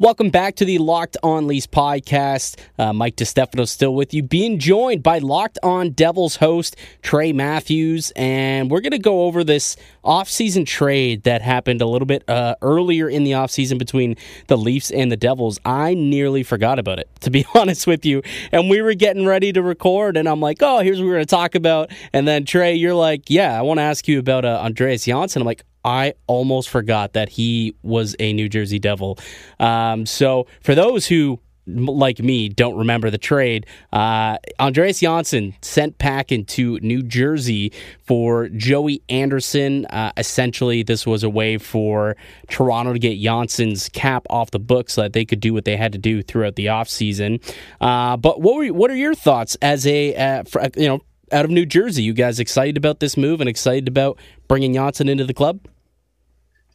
Welcome 0.00 0.30
back 0.30 0.56
to 0.56 0.64
the 0.64 0.78
Locked 0.78 1.18
On 1.22 1.46
Leafs 1.46 1.66
podcast. 1.66 2.58
Uh, 2.78 2.90
Mike 2.90 3.16
DeStefano 3.16 3.68
still 3.68 3.94
with 3.94 4.14
you, 4.14 4.22
being 4.22 4.58
joined 4.58 5.02
by 5.02 5.18
Locked 5.18 5.58
On 5.62 5.90
Devils 5.90 6.36
host 6.36 6.74
Trey 7.02 7.34
Matthews, 7.34 8.10
and 8.16 8.70
we're 8.70 8.80
going 8.80 8.92
to 8.92 8.98
go 8.98 9.24
over 9.24 9.44
this 9.44 9.76
offseason 10.02 10.64
trade 10.64 11.24
that 11.24 11.42
happened 11.42 11.82
a 11.82 11.86
little 11.86 12.06
bit 12.06 12.26
uh, 12.30 12.54
earlier 12.62 13.10
in 13.10 13.24
the 13.24 13.32
offseason 13.32 13.78
between 13.78 14.16
the 14.46 14.56
Leafs 14.56 14.90
and 14.90 15.12
the 15.12 15.18
Devils. 15.18 15.60
I 15.66 15.92
nearly 15.92 16.44
forgot 16.44 16.78
about 16.78 16.98
it, 16.98 17.10
to 17.20 17.30
be 17.30 17.44
honest 17.54 17.86
with 17.86 18.06
you. 18.06 18.22
And 18.52 18.70
we 18.70 18.80
were 18.80 18.94
getting 18.94 19.26
ready 19.26 19.52
to 19.52 19.62
record, 19.62 20.16
and 20.16 20.26
I'm 20.30 20.40
like, 20.40 20.62
oh, 20.62 20.78
here's 20.78 20.98
what 20.98 21.08
we're 21.08 21.16
going 21.16 21.26
to 21.26 21.36
talk 21.36 21.54
about. 21.54 21.90
And 22.14 22.26
then 22.26 22.46
Trey, 22.46 22.74
you're 22.74 22.94
like, 22.94 23.28
yeah, 23.28 23.58
I 23.58 23.60
want 23.60 23.76
to 23.76 23.82
ask 23.82 24.08
you 24.08 24.18
about 24.18 24.46
uh, 24.46 24.62
Andreas 24.62 25.04
Johnsson. 25.04 25.42
I'm 25.42 25.46
like, 25.46 25.62
I 25.84 26.14
almost 26.26 26.68
forgot 26.68 27.14
that 27.14 27.28
he 27.30 27.74
was 27.82 28.14
a 28.18 28.32
New 28.32 28.48
Jersey 28.48 28.78
Devil. 28.78 29.18
Um, 29.58 30.06
so 30.06 30.46
for 30.62 30.74
those 30.74 31.06
who 31.06 31.40
like 31.66 32.18
me, 32.20 32.48
don't 32.48 32.76
remember 32.76 33.10
the 33.10 33.18
trade. 33.18 33.66
Uh, 33.92 34.38
Andreas 34.58 35.00
Johnsson 35.00 35.54
sent 35.62 35.98
Packen 35.98 36.44
to 36.46 36.78
New 36.80 37.02
Jersey 37.02 37.72
for 38.02 38.48
Joey 38.48 39.02
Anderson. 39.08 39.86
Uh, 39.86 40.12
essentially, 40.16 40.82
this 40.82 41.06
was 41.06 41.22
a 41.22 41.30
way 41.30 41.58
for 41.58 42.16
Toronto 42.48 42.92
to 42.92 42.98
get 42.98 43.20
Johnsson's 43.20 43.88
cap 43.90 44.26
off 44.30 44.50
the 44.50 44.58
books 44.58 44.94
so 44.94 45.02
that 45.02 45.12
they 45.12 45.24
could 45.24 45.40
do 45.40 45.52
what 45.52 45.64
they 45.64 45.76
had 45.76 45.92
to 45.92 45.98
do 45.98 46.22
throughout 46.22 46.56
the 46.56 46.66
offseason. 46.66 47.42
Uh, 47.80 48.16
but 48.16 48.40
what 48.40 48.56
were 48.56 48.66
what 48.68 48.90
are 48.90 48.96
your 48.96 49.14
thoughts 49.14 49.56
as 49.62 49.86
a 49.86 50.14
uh, 50.16 50.44
for, 50.44 50.62
you 50.76 50.88
know 50.88 51.00
out 51.32 51.44
of 51.44 51.50
New 51.50 51.66
Jersey. 51.66 52.02
You 52.02 52.12
guys 52.12 52.40
excited 52.40 52.76
about 52.76 53.00
this 53.00 53.16
move 53.16 53.40
and 53.40 53.48
excited 53.48 53.88
about 53.88 54.18
bringing 54.48 54.74
Johnsson 54.74 55.08
into 55.08 55.24
the 55.24 55.34
club? 55.34 55.60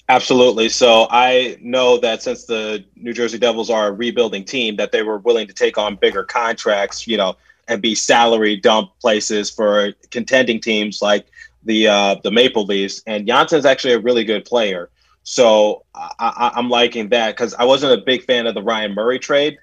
Absolutely. 0.07 0.69
So 0.69 1.07
I 1.09 1.57
know 1.61 1.97
that 1.97 2.21
since 2.21 2.45
the 2.45 2.85
New 2.95 3.13
Jersey 3.13 3.39
Devils 3.39 3.69
are 3.69 3.87
a 3.87 3.91
rebuilding 3.91 4.45
team, 4.45 4.75
that 4.75 4.91
they 4.91 5.01
were 5.01 5.17
willing 5.17 5.47
to 5.47 5.53
take 5.53 5.77
on 5.77 5.95
bigger 5.95 6.23
contracts. 6.23 7.07
You 7.07 7.17
know, 7.17 7.35
and 7.67 7.81
be 7.81 7.95
salary 7.95 8.55
dump 8.55 8.91
places 8.99 9.49
for 9.49 9.93
contending 10.11 10.59
teams 10.59 11.01
like 11.01 11.25
the 11.63 11.87
uh, 11.87 12.15
the 12.23 12.31
Maple 12.31 12.65
Leafs. 12.65 13.01
And 13.07 13.27
Johnsson's 13.27 13.65
actually 13.65 13.93
a 13.93 13.99
really 13.99 14.23
good 14.23 14.45
player. 14.45 14.89
So 15.23 15.83
I, 15.95 16.51
am 16.55 16.69
liking 16.69 17.09
that 17.09 17.35
because 17.35 17.55
I 17.55 17.63
wasn't 17.65 17.99
a 17.99 18.03
big 18.03 18.23
fan 18.25 18.45
of 18.45 18.53
the 18.53 18.61
Ryan 18.61 18.93
Murray 18.93 19.17
trade, 19.17 19.57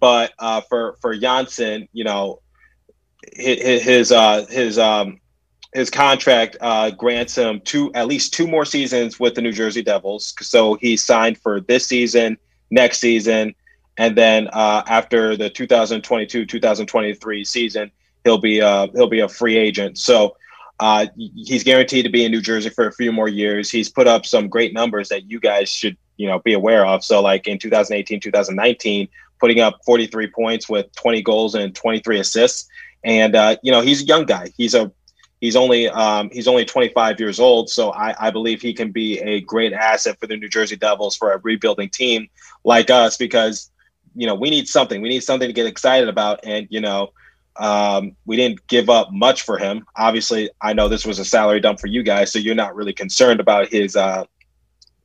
but 0.00 0.32
uh, 0.40 0.60
for 0.62 0.96
for 1.00 1.16
Johnsson, 1.16 1.88
you 1.92 2.02
know, 2.02 2.40
his 3.32 3.82
his 3.82 4.12
uh, 4.12 4.46
his 4.50 4.78
um, 4.78 5.20
his 5.72 5.90
contract 5.90 6.56
uh, 6.60 6.90
grants 6.90 7.36
him 7.36 7.60
two 7.60 7.92
at 7.94 8.06
least 8.06 8.32
two 8.32 8.46
more 8.46 8.64
seasons 8.64 9.18
with 9.18 9.34
the 9.34 9.42
New 9.42 9.52
Jersey 9.52 9.82
Devils. 9.82 10.34
So 10.40 10.74
he 10.74 10.96
signed 10.96 11.38
for 11.38 11.60
this 11.60 11.86
season, 11.86 12.38
next 12.70 12.98
season, 12.98 13.54
and 13.98 14.16
then 14.16 14.48
uh, 14.52 14.82
after 14.86 15.36
the 15.36 15.50
2022-2023 15.50 17.46
season, 17.46 17.90
he'll 18.24 18.38
be 18.38 18.60
uh, 18.60 18.88
he'll 18.94 19.08
be 19.08 19.20
a 19.20 19.28
free 19.28 19.56
agent. 19.56 19.98
So 19.98 20.36
uh, 20.80 21.06
he's 21.16 21.62
guaranteed 21.62 22.04
to 22.04 22.10
be 22.10 22.24
in 22.24 22.32
New 22.32 22.40
Jersey 22.40 22.70
for 22.70 22.86
a 22.86 22.92
few 22.92 23.12
more 23.12 23.28
years. 23.28 23.70
He's 23.70 23.88
put 23.88 24.06
up 24.06 24.26
some 24.26 24.48
great 24.48 24.72
numbers 24.72 25.08
that 25.08 25.30
you 25.30 25.38
guys 25.40 25.68
should 25.68 25.96
you 26.16 26.28
know 26.28 26.38
be 26.40 26.52
aware 26.52 26.86
of. 26.86 27.04
So 27.04 27.20
like 27.20 27.46
in 27.46 27.58
2018, 27.58 28.20
2019, 28.20 29.08
putting 29.40 29.60
up 29.60 29.80
43 29.84 30.28
points 30.28 30.68
with 30.68 30.92
20 30.96 31.22
goals 31.22 31.54
and 31.54 31.74
23 31.74 32.18
assists. 32.18 32.68
And 33.04 33.36
uh, 33.36 33.56
you 33.62 33.70
know 33.70 33.80
he's 33.80 34.02
a 34.02 34.06
young 34.06 34.24
guy. 34.24 34.52
He's 34.56 34.74
a 34.74 34.90
he's 35.40 35.56
only 35.56 35.88
um, 35.88 36.30
he's 36.32 36.48
only 36.48 36.64
25 36.64 37.20
years 37.20 37.38
old, 37.38 37.68
so 37.68 37.92
I, 37.92 38.14
I 38.18 38.30
believe 38.30 38.62
he 38.62 38.72
can 38.72 38.92
be 38.92 39.18
a 39.20 39.42
great 39.42 39.72
asset 39.72 40.18
for 40.18 40.26
the 40.26 40.36
New 40.36 40.48
Jersey 40.48 40.76
Devils 40.76 41.16
for 41.16 41.32
a 41.32 41.38
rebuilding 41.38 41.90
team 41.90 42.28
like 42.64 42.88
us 42.88 43.16
because 43.16 43.70
you 44.14 44.26
know 44.26 44.34
we 44.34 44.50
need 44.50 44.68
something. 44.68 45.02
We 45.02 45.10
need 45.10 45.22
something 45.22 45.48
to 45.48 45.52
get 45.52 45.66
excited 45.66 46.08
about, 46.08 46.40
and 46.44 46.66
you 46.70 46.80
know 46.80 47.12
um, 47.56 48.16
we 48.24 48.36
didn't 48.36 48.66
give 48.66 48.88
up 48.88 49.12
much 49.12 49.42
for 49.42 49.58
him. 49.58 49.84
Obviously, 49.96 50.50
I 50.60 50.72
know 50.72 50.88
this 50.88 51.04
was 51.04 51.18
a 51.18 51.24
salary 51.24 51.60
dump 51.60 51.78
for 51.78 51.86
you 51.86 52.02
guys, 52.02 52.32
so 52.32 52.38
you're 52.38 52.54
not 52.54 52.74
really 52.74 52.92
concerned 52.92 53.40
about 53.40 53.68
his 53.68 53.96
uh, 53.96 54.24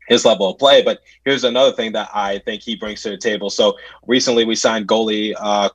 his 0.08 0.26
level 0.26 0.50
of 0.50 0.58
play. 0.58 0.82
But 0.82 1.00
here's 1.26 1.44
another 1.44 1.72
thing 1.72 1.92
that 1.94 2.10
I 2.14 2.40
think 2.40 2.64
he 2.64 2.76
brings 2.76 3.02
to 3.04 3.10
the 3.10 3.18
table. 3.18 3.50
So 3.50 3.78
recently, 4.08 4.46
we 4.46 4.56
signed 4.56 4.88
goalie 4.88 5.34
uh, 5.38 5.70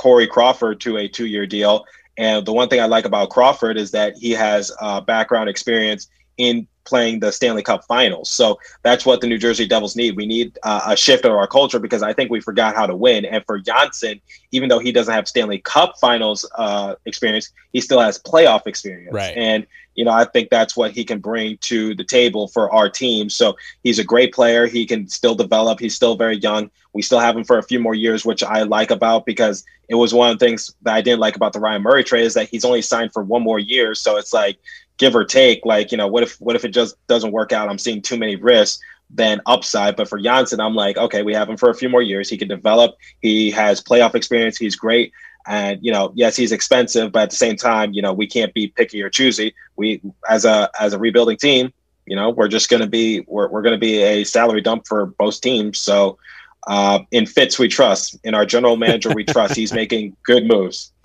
Corey 0.00 0.26
Crawford 0.26 0.80
to 0.80 0.96
a 0.96 1.06
two 1.06 1.26
year 1.26 1.46
deal. 1.46 1.84
And 2.16 2.46
the 2.46 2.54
one 2.54 2.68
thing 2.70 2.80
I 2.80 2.86
like 2.86 3.04
about 3.04 3.28
Crawford 3.28 3.76
is 3.76 3.90
that 3.90 4.16
he 4.16 4.30
has 4.30 4.72
uh, 4.80 5.02
background 5.02 5.50
experience 5.50 6.08
in 6.38 6.66
playing 6.84 7.20
the 7.20 7.30
Stanley 7.30 7.62
Cup 7.62 7.84
Finals. 7.84 8.30
So 8.30 8.58
that's 8.82 9.04
what 9.04 9.20
the 9.20 9.26
New 9.26 9.36
Jersey 9.36 9.66
Devils 9.66 9.96
need. 9.96 10.16
We 10.16 10.24
need 10.24 10.58
uh, 10.62 10.80
a 10.86 10.96
shift 10.96 11.26
in 11.26 11.32
our 11.32 11.46
culture 11.46 11.78
because 11.78 12.02
I 12.02 12.14
think 12.14 12.30
we 12.30 12.40
forgot 12.40 12.74
how 12.74 12.86
to 12.86 12.96
win. 12.96 13.26
And 13.26 13.44
for 13.44 13.58
Johnsson, 13.58 14.22
even 14.52 14.70
though 14.70 14.78
he 14.78 14.90
doesn't 14.90 15.12
have 15.12 15.28
Stanley 15.28 15.58
Cup 15.58 15.98
Finals 16.00 16.48
uh, 16.54 16.94
experience, 17.04 17.52
he 17.74 17.82
still 17.82 18.00
has 18.00 18.18
playoff 18.18 18.66
experience. 18.66 19.12
Right. 19.12 19.36
And 19.36 19.66
you 20.00 20.06
know, 20.06 20.12
I 20.12 20.24
think 20.24 20.48
that's 20.48 20.78
what 20.78 20.92
he 20.92 21.04
can 21.04 21.18
bring 21.18 21.58
to 21.58 21.94
the 21.94 22.04
table 22.04 22.48
for 22.48 22.72
our 22.72 22.88
team. 22.88 23.28
So 23.28 23.58
he's 23.82 23.98
a 23.98 24.04
great 24.04 24.32
player. 24.32 24.66
He 24.66 24.86
can 24.86 25.06
still 25.08 25.34
develop. 25.34 25.78
He's 25.78 25.94
still 25.94 26.16
very 26.16 26.38
young. 26.38 26.70
We 26.94 27.02
still 27.02 27.18
have 27.18 27.36
him 27.36 27.44
for 27.44 27.58
a 27.58 27.62
few 27.62 27.78
more 27.78 27.94
years, 27.94 28.24
which 28.24 28.42
I 28.42 28.62
like 28.62 28.90
about 28.90 29.26
because 29.26 29.62
it 29.90 29.96
was 29.96 30.14
one 30.14 30.30
of 30.30 30.38
the 30.38 30.46
things 30.46 30.74
that 30.84 30.94
I 30.94 31.02
didn't 31.02 31.20
like 31.20 31.36
about 31.36 31.52
the 31.52 31.60
Ryan 31.60 31.82
Murray 31.82 32.02
trade 32.02 32.24
is 32.24 32.32
that 32.32 32.48
he's 32.48 32.64
only 32.64 32.80
signed 32.80 33.12
for 33.12 33.22
one 33.22 33.42
more 33.42 33.58
year. 33.58 33.94
So 33.94 34.16
it's 34.16 34.32
like 34.32 34.58
give 34.96 35.14
or 35.14 35.26
take, 35.26 35.66
like, 35.66 35.92
you 35.92 35.98
know, 35.98 36.08
what 36.08 36.22
if 36.22 36.40
what 36.40 36.56
if 36.56 36.64
it 36.64 36.70
just 36.70 36.96
doesn't 37.06 37.32
work 37.32 37.52
out? 37.52 37.68
I'm 37.68 37.76
seeing 37.76 38.00
too 38.00 38.16
many 38.16 38.36
risks 38.36 38.82
than 39.10 39.42
upside. 39.44 39.96
But 39.96 40.08
for 40.08 40.18
Johnsson, 40.18 40.60
I'm 40.60 40.74
like, 40.74 40.96
okay, 40.96 41.22
we 41.22 41.34
have 41.34 41.50
him 41.50 41.58
for 41.58 41.68
a 41.68 41.74
few 41.74 41.90
more 41.90 42.00
years. 42.00 42.30
He 42.30 42.38
can 42.38 42.48
develop. 42.48 42.94
He 43.20 43.50
has 43.50 43.82
playoff 43.82 44.14
experience. 44.14 44.56
He's 44.56 44.76
great. 44.76 45.12
And 45.46 45.78
you 45.82 45.92
know, 45.92 46.12
yes, 46.14 46.36
he's 46.36 46.52
expensive, 46.52 47.12
but 47.12 47.22
at 47.22 47.30
the 47.30 47.36
same 47.36 47.56
time, 47.56 47.92
you 47.92 48.02
know, 48.02 48.12
we 48.12 48.26
can't 48.26 48.52
be 48.54 48.68
picky 48.68 49.02
or 49.02 49.10
choosy. 49.10 49.54
We 49.76 50.00
as 50.28 50.44
a 50.44 50.70
as 50.78 50.92
a 50.92 50.98
rebuilding 50.98 51.38
team, 51.38 51.72
you 52.06 52.16
know, 52.16 52.30
we're 52.30 52.48
just 52.48 52.68
gonna 52.68 52.86
be 52.86 53.24
we're 53.26 53.48
we're 53.48 53.62
gonna 53.62 53.78
be 53.78 54.02
a 54.02 54.24
salary 54.24 54.60
dump 54.60 54.86
for 54.86 55.06
both 55.06 55.40
teams. 55.40 55.78
So 55.78 56.18
uh, 56.66 57.00
in 57.10 57.26
Fitz 57.26 57.58
we 57.58 57.68
trust. 57.68 58.18
In 58.24 58.34
our 58.34 58.44
general 58.44 58.76
manager 58.76 59.12
we 59.14 59.24
trust. 59.24 59.56
He's 59.56 59.72
making 59.72 60.16
good 60.24 60.46
moves. 60.46 60.92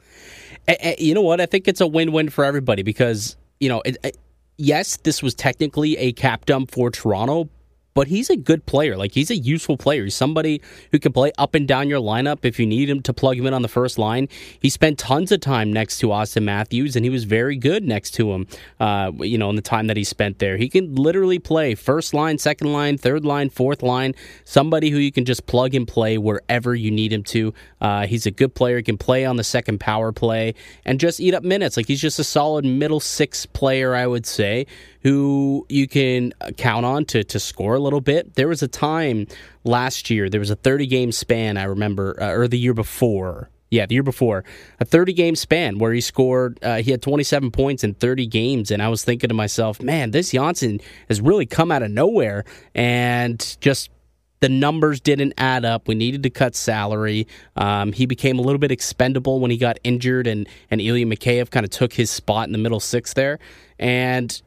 Eh, 0.67 0.75
eh, 0.79 0.95
you 0.97 1.13
know 1.13 1.21
what? 1.21 1.39
I 1.39 1.45
think 1.45 1.67
it's 1.67 1.79
a 1.79 1.85
win-win 1.85 2.27
for 2.31 2.43
everybody 2.43 2.81
because 2.81 3.37
you 3.59 3.69
know, 3.69 3.81
it, 3.85 3.97
it, 4.03 4.17
yes, 4.57 4.97
this 4.97 5.21
was 5.21 5.33
technically 5.33 5.97
a 5.97 6.11
cap 6.11 6.45
dump 6.45 6.71
for 6.71 6.89
Toronto, 6.89 7.49
but 7.95 8.09
he's 8.09 8.29
a 8.29 8.35
good 8.35 8.65
player. 8.65 8.95
Like 8.97 9.13
he's 9.13 9.31
a 9.31 9.37
useful 9.37 9.77
player. 9.77 10.03
He's 10.03 10.13
somebody 10.13 10.61
who 10.91 10.99
can 10.99 11.13
play 11.13 11.31
up 11.37 11.55
and 11.55 11.67
down 11.67 11.87
your 11.87 12.01
lineup 12.01 12.43
if 12.43 12.59
you 12.59 12.67
need 12.67 12.89
him 12.89 13.01
to 13.03 13.13
plug 13.13 13.37
him 13.37 13.47
in 13.47 13.53
on 13.53 13.61
the 13.61 13.69
first 13.69 13.97
line. 13.97 14.27
He 14.59 14.69
spent 14.69 14.99
tons 14.99 15.31
of 15.31 15.39
time 15.39 15.71
next 15.71 15.99
to 15.99 16.07
Auston 16.07 16.43
Matthews, 16.43 16.95
and 16.95 17.05
he 17.05 17.09
was 17.09 17.23
very 17.23 17.55
good 17.55 17.85
next 17.85 18.11
to 18.15 18.33
him. 18.33 18.47
Uh, 18.79 19.11
you 19.19 19.37
know, 19.37 19.49
in 19.49 19.55
the 19.55 19.61
time 19.61 19.87
that 19.87 19.97
he 19.97 20.03
spent 20.03 20.39
there, 20.39 20.57
he 20.57 20.67
can 20.67 20.93
literally 20.93 21.39
play 21.39 21.73
first 21.73 22.13
line, 22.13 22.37
second 22.37 22.73
line, 22.73 22.97
third 22.97 23.23
line, 23.23 23.49
fourth 23.49 23.81
line. 23.81 24.13
Somebody 24.43 24.89
who 24.89 24.97
you 24.97 25.11
can 25.11 25.23
just 25.23 25.45
plug 25.45 25.73
and 25.73 25.87
play 25.87 26.17
wherever 26.17 26.75
you 26.75 26.91
need 26.91 27.13
him 27.13 27.23
to. 27.23 27.53
Uh, 27.79 28.05
he's 28.07 28.25
a 28.25 28.31
good 28.31 28.53
player. 28.53 28.77
He 28.77 28.83
can 28.83 28.97
play 28.97 29.23
on 29.23 29.37
the 29.37 29.43
second 29.43 29.79
power 29.79 30.11
play 30.11 30.53
and 30.83 30.99
just 30.99 31.21
eat 31.21 31.33
up 31.33 31.43
minutes. 31.43 31.77
Like 31.77 31.87
he's 31.87 32.01
just 32.01 32.19
a 32.19 32.25
solid 32.25 32.65
middle 32.65 32.99
six 32.99 33.45
player, 33.45 33.95
I 33.95 34.05
would 34.05 34.25
say 34.25 34.65
who 35.05 35.67
you 35.69 35.87
can 35.87 36.33
count 36.57 36.83
on 36.83 37.05
to 37.05 37.23
to 37.23 37.39
score 37.39 37.75
a 37.75 37.79
little 37.79 38.01
bit. 38.01 38.33
There 38.33 38.47
was 38.47 38.63
a 38.63 38.67
time 38.67 39.27
last 39.63 40.09
year, 40.09 40.31
there 40.31 40.39
was 40.39 40.49
a 40.49 40.55
30 40.55 40.87
game 40.87 41.11
span, 41.11 41.57
I 41.57 41.65
remember, 41.65 42.19
uh, 42.19 42.31
or 42.31 42.47
the 42.47 42.57
year 42.57 42.73
before. 42.73 43.51
Yeah, 43.69 43.85
the 43.85 43.93
year 43.93 44.03
before, 44.03 44.43
a 44.79 44.85
30 44.85 45.13
game 45.13 45.35
span 45.35 45.77
where 45.77 45.93
he 45.93 46.01
scored, 46.01 46.57
uh, 46.63 46.77
he 46.77 46.89
had 46.89 47.03
27 47.03 47.51
points 47.51 47.83
in 47.83 47.93
30 47.93 48.25
games. 48.25 48.71
And 48.71 48.81
I 48.81 48.89
was 48.89 49.03
thinking 49.03 49.27
to 49.27 49.35
myself, 49.35 49.79
man, 49.79 50.09
this 50.09 50.31
Johnsson 50.31 50.81
has 51.07 51.21
really 51.21 51.45
come 51.45 51.71
out 51.71 51.83
of 51.83 51.91
nowhere 51.91 52.43
and 52.73 53.57
just 53.61 53.91
the 54.39 54.49
numbers 54.49 55.01
didn't 55.01 55.33
add 55.37 55.65
up. 55.65 55.87
We 55.87 55.93
needed 55.93 56.23
to 56.23 56.31
cut 56.31 56.55
salary. 56.55 57.27
Um, 57.55 57.93
he 57.93 58.07
became 58.07 58.39
a 58.39 58.41
little 58.41 58.59
bit 58.59 58.71
expendable 58.71 59.39
when 59.39 59.51
he 59.51 59.57
got 59.57 59.79
injured, 59.83 60.27
and 60.27 60.47
and 60.69 60.81
Ilya 60.81 61.05
Mikheyev 61.05 61.49
kind 61.49 61.63
of 61.63 61.69
took 61.69 61.93
his 61.93 62.11
spot 62.11 62.47
in 62.47 62.51
the 62.51 62.59
middle 62.59 62.81
six 62.81 63.13
there. 63.13 63.39
And 63.79 64.41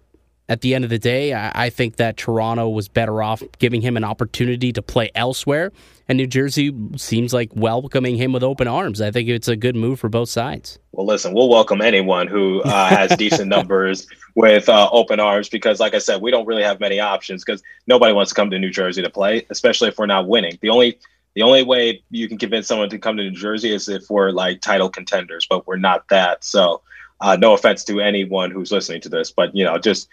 at 0.49 0.63
the 0.63 0.75
end 0.75 0.83
of 0.83 0.91
the 0.91 0.99
day, 0.99 1.35
I, 1.35 1.69
think 1.69 1.97
that 1.97 2.17
Toronto 2.17 2.71
was 2.71 2.89
better 2.89 3.23
off 3.23 3.43
giving 3.59 3.83
him 3.83 3.99
an 3.99 4.05
opportunity 4.05 4.73
to 4.73 4.81
play 4.81 5.11
elsewhere, 5.15 5.73
and 6.09 6.17
New 6.17 6.27
Jersey 6.27 6.75
seems 6.97 7.35
like 7.35 7.51
welcoming 7.55 8.17
him 8.17 8.33
with 8.33 8.43
open 8.43 8.67
arms. 8.67 9.03
I 9.03 9.11
think 9.11 9.29
it's 9.29 9.49
a 9.49 9.57
good 9.57 9.77
move 9.77 10.01
for 10.01 10.09
both 10.09 10.31
sides. 10.31 10.79
Well, 10.93 11.07
listen, 11.07 11.35
we'll 11.35 11.51
welcome 11.51 11.83
anyone 11.83 12.29
who 12.29 12.63
uh, 12.63 12.89
has 12.89 13.15
decent 13.17 13.49
numbers 13.49 14.07
with 14.35 14.71
uh, 14.71 14.89
open 14.91 15.21
arms 15.21 15.51
because, 15.51 15.81
like 15.81 15.95
I 15.95 15.99
said, 15.99 16.23
we 16.23 16.31
don't 16.31 16.47
really 16.47 16.63
have 16.63 16.81
many 16.81 16.99
options 16.99 17.45
because 17.45 17.63
nobody 17.87 18.15
wants 18.15 18.31
to 18.31 18.35
come 18.35 18.49
to 18.51 18.59
New 18.59 18.71
Jersey 18.71 19.03
to 19.03 19.11
play, 19.11 19.47
especially 19.51 19.89
if 19.89 19.99
we're 19.99 20.07
not 20.07 20.29
winning. 20.29 20.59
The 20.63 20.71
only 20.71 20.99
the 21.35 21.43
only 21.43 21.63
way 21.63 22.03
you 22.11 22.27
can 22.27 22.39
convince 22.39 22.67
someone 22.67 22.89
to 22.89 22.99
come 22.99 23.19
to 23.19 23.23
New 23.23 23.31
Jersey 23.33 23.73
is 23.73 23.87
if 23.89 24.09
we're 24.09 24.31
like 24.31 24.63
title 24.63 24.89
contenders, 24.89 25.47
but 25.49 25.67
we're 25.67 25.77
not 25.77 26.09
that. 26.09 26.43
So, 26.43 26.81
uh, 27.21 27.37
no 27.37 27.53
offense 27.53 27.85
to 27.85 28.01
anyone 28.01 28.51
who's 28.51 28.73
listening 28.73 29.03
to 29.03 29.11
this, 29.11 29.31
but 29.31 29.55
you 29.55 29.63
know, 29.63 29.77
just 29.77 30.09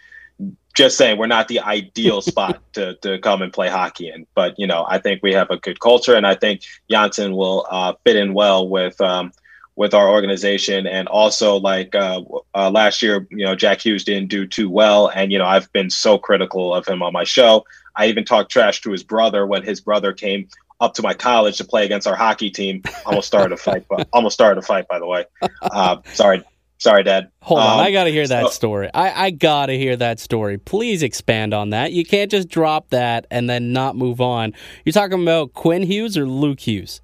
just 0.75 0.97
saying 0.97 1.17
we're 1.17 1.27
not 1.27 1.47
the 1.47 1.61
ideal 1.61 2.21
spot 2.21 2.61
to, 2.73 2.95
to 2.95 3.17
come 3.19 3.41
and 3.41 3.51
play 3.51 3.69
hockey 3.69 4.09
in. 4.09 4.27
But 4.35 4.59
you 4.59 4.67
know, 4.67 4.85
I 4.87 4.99
think 4.99 5.23
we 5.23 5.33
have 5.33 5.49
a 5.49 5.57
good 5.57 5.79
culture, 5.79 6.15
and 6.15 6.27
I 6.27 6.35
think 6.35 6.61
Johnsson 6.89 7.35
will 7.35 7.65
uh, 7.69 7.93
fit 8.03 8.15
in 8.15 8.33
well 8.33 8.67
with 8.67 8.99
um, 9.01 9.31
with 9.75 9.93
our 9.93 10.09
organization. 10.09 10.85
And 10.87 11.07
also, 11.07 11.55
like 11.55 11.95
uh, 11.95 12.21
uh, 12.53 12.69
last 12.69 13.01
year, 13.01 13.27
you 13.31 13.45
know, 13.45 13.55
Jack 13.55 13.85
Hughes 13.85 14.03
didn't 14.03 14.29
do 14.29 14.45
too 14.45 14.69
well, 14.69 15.07
and 15.07 15.31
you 15.31 15.37
know, 15.37 15.45
I've 15.45 15.71
been 15.73 15.89
so 15.89 16.17
critical 16.17 16.73
of 16.73 16.87
him 16.87 17.01
on 17.01 17.13
my 17.13 17.23
show. 17.23 17.65
I 17.95 18.07
even 18.07 18.25
talked 18.25 18.51
trash 18.51 18.81
to 18.81 18.91
his 18.91 19.03
brother 19.03 19.47
when 19.47 19.63
his 19.63 19.79
brother 19.79 20.11
came 20.11 20.49
up 20.81 20.93
to 20.95 21.01
my 21.01 21.13
college 21.13 21.57
to 21.57 21.63
play 21.63 21.85
against 21.85 22.05
our 22.05 22.15
hockey 22.15 22.49
team. 22.49 22.83
Almost 23.05 23.27
started 23.27 23.53
a 23.53 23.57
fight, 23.57 23.85
but 23.89 24.09
almost 24.11 24.33
started 24.33 24.59
a 24.59 24.61
fight. 24.61 24.87
By 24.89 24.99
the 24.99 25.07
way, 25.07 25.25
uh, 25.61 25.97
sorry, 26.13 26.43
Sorry, 26.85 27.01
Dad. 27.01 27.31
Hold 27.41 27.61
um, 27.61 27.65
on, 27.65 27.79
I 27.79 27.91
got 27.91 28.03
to 28.03 28.11
hear 28.11 28.27
that 28.27 28.43
so, 28.43 28.49
story. 28.49 28.91
I, 28.93 29.25
I 29.25 29.29
got 29.31 29.65
to 29.65 29.75
hear 29.75 29.95
that 29.95 30.19
story. 30.19 30.59
Please 30.59 31.01
expand 31.01 31.51
on 31.51 31.71
that. 31.71 31.93
You 31.93 32.05
can't 32.05 32.29
just 32.29 32.47
drop 32.47 32.91
that 32.91 33.25
and 33.31 33.49
then 33.49 33.73
not 33.73 33.95
move 33.95 34.21
on. 34.21 34.53
You're 34.83 34.93
talking 34.93 35.19
about 35.19 35.53
Quinn 35.53 35.81
Hughes 35.81 36.15
or 36.15 36.27
Luke 36.27 36.59
Hughes? 36.59 37.01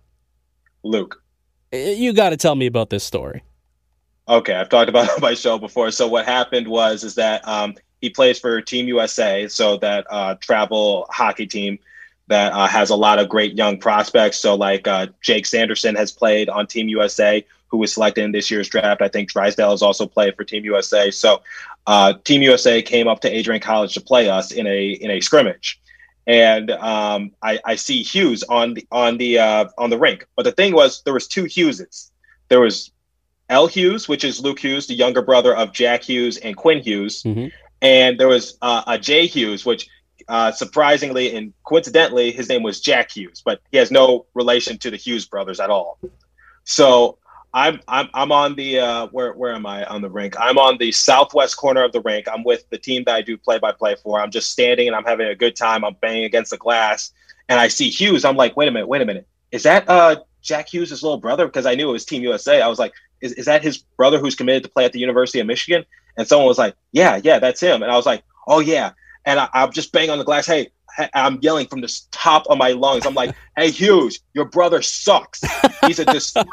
Luke. 0.84 1.24
You 1.72 2.14
got 2.14 2.30
to 2.30 2.38
tell 2.38 2.54
me 2.54 2.68
about 2.68 2.92
this 2.92 3.04
story. 3.04 3.42
Okay, 4.30 4.54
I've 4.54 4.70
talked 4.70 4.88
about 4.88 5.06
it 5.06 5.12
on 5.16 5.22
my 5.22 5.34
show 5.34 5.58
before. 5.58 5.90
So 5.90 6.08
what 6.08 6.26
happened 6.26 6.68
was 6.68 7.04
is 7.04 7.16
that 7.16 7.42
um, 7.48 7.74
he 8.02 8.12
plays 8.12 8.38
for 8.38 8.62
Team 8.62 8.88
USA, 8.88 9.48
so 9.48 9.78
that 9.78 10.06
uh, 10.12 10.36
travel 10.36 11.08
hockey 11.10 11.48
team 11.48 11.80
that 12.28 12.54
uh, 12.54 12.68
has 12.68 12.92
a 12.92 12.96
lot 12.96 13.18
of 13.18 13.30
great 13.30 13.58
young 13.58 13.80
prospects. 13.80 14.38
So 14.38 14.54
like 14.54 14.88
uh, 14.88 15.08
Jake 15.22 15.48
Sanderson 15.48 15.96
has 15.96 16.12
played 16.12 16.50
on 16.50 16.68
Team 16.68 16.88
USA 16.88 17.44
who 17.72 17.78
was 17.78 17.94
selected 17.94 18.24
in 18.24 18.32
this 18.32 18.52
year's 18.52 18.70
draft. 18.70 19.02
I 19.02 19.08
think 19.08 19.32
Drysdale 19.32 19.72
has 19.72 19.82
also 19.82 20.06
played 20.06 20.36
for 20.36 20.44
Team 20.44 20.66
USA. 20.66 21.10
So 21.10 21.42
uh, 21.88 22.14
Team 22.24 22.42
USA 22.42 22.82
came 22.82 23.08
up 23.08 23.22
to 23.22 23.30
Adrian 23.30 23.62
College 23.62 23.94
to 23.94 24.02
play 24.02 24.30
us 24.30 24.52
in 24.52 24.68
a 24.68 24.90
in 24.92 25.10
a 25.10 25.22
scrimmage, 25.22 25.80
and 26.28 26.70
um, 26.72 27.32
I, 27.42 27.60
I, 27.66 27.76
see 27.76 28.04
Hughes 28.04 28.44
on 28.44 28.76
the 28.76 28.86
on 28.92 29.18
the 29.18 29.40
uh, 29.40 29.66
on 29.78 29.90
the 29.90 29.98
rink. 29.98 30.28
But 30.36 30.44
the 30.44 30.52
thing 30.52 30.74
was, 30.74 31.02
there 31.04 31.14
was 31.14 31.28
two 31.28 31.46
Hugheses. 31.46 32.12
There 32.50 32.60
was 32.60 32.92
L. 33.50 33.68
Hughes, 33.68 34.08
which 34.08 34.24
is 34.24 34.42
Luke 34.42 34.60
Hughes, 34.60 34.88
the 34.88 34.94
younger 34.94 35.22
brother 35.22 35.56
of 35.56 35.72
Jack 35.72 36.04
Hughes 36.04 36.38
and 36.38 36.56
Quinn 36.56 36.82
Hughes, 36.84 37.24
Mm-hmm. 37.24 37.48
and 37.82 38.20
there 38.20 38.28
was 38.28 38.58
uh, 38.62 38.84
a 38.86 39.00
Jay 39.00 39.26
Hughes, 39.26 39.66
which 39.66 39.90
uh, 40.28 40.52
surprisingly 40.52 41.36
and 41.36 41.54
coincidentally, 41.64 42.32
his 42.32 42.48
name 42.48 42.64
was 42.64 42.80
Jack 42.80 43.12
Hughes, 43.12 43.42
but 43.44 43.60
he 43.72 43.78
has 43.78 43.92
no 43.92 44.26
relation 44.34 44.78
to 44.80 44.92
the 44.92 44.98
Hughes 44.98 45.26
brothers 45.26 45.60
at 45.60 45.70
all. 45.70 45.98
So 46.64 47.18
I'm 47.54 47.82
I'm 47.88 48.10
I'm 48.14 48.32
on 48.32 48.56
the 48.56 48.80
uh, 48.80 49.08
where 49.08 49.34
where 49.34 49.54
am 49.54 49.66
I 49.66 49.86
on 49.86 50.02
the 50.02 50.10
rink? 50.10 50.36
I'm 50.40 50.58
on 50.58 50.78
the 50.78 50.92
southwest 50.92 51.58
corner 51.58 51.84
of 51.84 51.92
the 51.92 52.02
rink. 52.02 52.28
I'm 52.32 52.44
with 52.44 52.70
the 52.70 52.78
team 52.78 53.04
that 53.06 53.16
I 53.16 53.22
do 53.22 53.38
play 53.38 53.60
by 53.60 53.74
play 53.74 53.96
for. 53.96 54.22
I'm 54.22 54.32
just 54.32 54.52
standing 54.52 54.88
and 54.88 54.96
I'm 54.96 55.04
having 55.04 55.28
a 55.28 55.36
good 55.36 55.56
time. 55.56 55.84
I'm 55.84 55.96
banging 56.02 56.24
against 56.24 56.52
the 56.52 56.58
glass, 56.58 57.12
and 57.50 57.60
I 57.60 57.68
see 57.68 57.90
Hughes. 57.90 58.24
I'm 58.24 58.38
like, 58.38 58.56
wait 58.56 58.70
a 58.70 58.72
minute, 58.72 58.88
wait 58.88 59.02
a 59.02 59.06
minute. 59.06 59.28
Is 59.52 59.64
that 59.64 59.90
uh, 59.90 60.18
Jack 60.42 60.74
Hughes' 60.74 61.04
little 61.04 61.18
brother? 61.18 61.46
Because 61.46 61.66
I 61.66 61.76
knew 61.76 61.90
it 61.90 61.92
was 61.92 62.06
Team 62.06 62.24
USA. 62.24 62.62
I 62.62 62.68
was 62.68 62.80
like, 62.80 62.94
is, 63.20 63.34
is 63.34 63.46
that 63.46 63.62
his 63.62 63.80
brother 63.98 64.18
who's 64.18 64.36
committed 64.36 64.64
to 64.64 64.70
play 64.70 64.86
at 64.86 64.94
the 64.94 65.00
University 65.00 65.40
of 65.40 65.48
Michigan? 65.48 65.86
And 66.18 66.28
someone 66.28 66.48
was 66.48 66.58
like, 66.58 66.76
yeah, 66.94 67.20
yeah, 67.24 67.40
that's 67.40 67.60
him. 67.60 67.84
And 67.84 67.92
I 67.92 67.96
was 67.96 68.06
like, 68.06 68.24
oh 68.48 68.60
yeah. 68.60 68.92
And 69.26 69.40
I, 69.40 69.50
I'm 69.54 69.72
just 69.72 69.92
banging 69.92 70.10
on 70.10 70.18
the 70.18 70.24
glass. 70.24 70.48
Hey, 70.48 70.72
I'm 71.14 71.40
yelling 71.42 71.68
from 71.68 71.82
the 71.82 72.02
top 72.12 72.48
of 72.48 72.58
my 72.58 72.72
lungs. 72.72 73.06
I'm 73.06 73.14
like, 73.14 73.36
hey 73.58 73.72
Hughes, 73.72 74.20
your 74.34 74.46
brother 74.46 74.82
sucks. 74.82 75.42
He's 75.86 76.00
a 76.00 76.06
disgrace. 76.06 76.48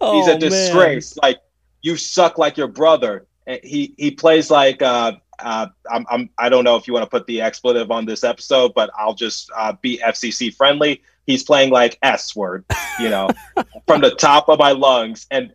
Oh, 0.00 0.18
He's 0.18 0.28
a 0.28 0.38
disgrace. 0.38 1.16
Like 1.16 1.38
you 1.82 1.96
suck 1.96 2.38
like 2.38 2.56
your 2.56 2.68
brother. 2.68 3.26
And 3.46 3.60
he 3.62 3.94
he 3.96 4.10
plays 4.10 4.50
like 4.50 4.82
uh, 4.82 5.12
uh, 5.38 5.66
I'm, 5.90 6.06
I'm 6.10 6.30
I 6.38 6.48
don't 6.48 6.64
know 6.64 6.76
if 6.76 6.86
you 6.86 6.92
want 6.92 7.04
to 7.04 7.10
put 7.10 7.26
the 7.26 7.40
expletive 7.40 7.90
on 7.90 8.04
this 8.04 8.24
episode, 8.24 8.74
but 8.74 8.90
I'll 8.98 9.14
just 9.14 9.50
uh, 9.56 9.72
be 9.80 9.98
FCC 9.98 10.54
friendly. 10.54 11.02
He's 11.26 11.42
playing 11.42 11.70
like 11.70 11.98
S 12.02 12.34
word, 12.34 12.64
you 13.00 13.08
know, 13.08 13.28
from 13.86 14.00
the 14.00 14.10
top 14.10 14.48
of 14.48 14.58
my 14.58 14.72
lungs. 14.72 15.26
And 15.30 15.52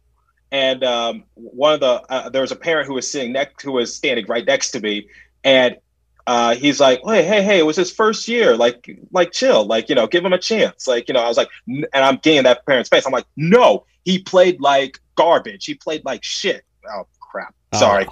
and 0.52 0.84
um, 0.84 1.24
one 1.36 1.74
of 1.74 1.80
the 1.80 2.04
uh, 2.10 2.30
there 2.30 2.42
was 2.42 2.52
a 2.52 2.56
parent 2.56 2.88
who 2.88 2.96
was 2.96 3.10
sitting 3.10 3.32
next 3.32 3.62
who 3.62 3.74
was 3.74 3.96
standing 3.96 4.26
right 4.28 4.46
next 4.46 4.72
to 4.72 4.80
me, 4.80 5.08
and 5.44 5.78
uh, 6.26 6.56
he's 6.56 6.80
like, 6.80 7.02
hey, 7.06 7.24
hey, 7.24 7.42
hey, 7.44 7.60
it 7.60 7.66
was 7.66 7.76
his 7.76 7.92
first 7.92 8.28
year. 8.28 8.56
Like, 8.56 8.98
like, 9.12 9.32
chill. 9.32 9.66
Like, 9.66 9.90
you 9.90 9.96
know, 9.96 10.08
give 10.08 10.24
him 10.24 10.34
a 10.34 10.38
chance. 10.38 10.88
Like, 10.88 11.08
you 11.10 11.14
know, 11.14 11.20
I 11.20 11.28
was 11.28 11.38
like, 11.38 11.50
and 11.68 11.88
I'm 11.94 12.18
getting 12.18 12.44
that 12.44 12.66
parent's 12.66 12.90
face. 12.90 13.06
I'm 13.06 13.12
like, 13.12 13.26
no, 13.36 13.86
he 14.06 14.20
played 14.20 14.62
like 14.62 15.00
garbage. 15.16 15.66
He 15.66 15.76
played 15.76 16.04
like 16.06 16.24
shit. 16.24 16.64
Oh 16.88 17.08
crap. 17.20 17.56
Oh. 17.74 17.80
Sorry. 17.80 18.08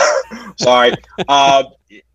Sorry. 0.56 0.92
Um, 1.28 1.66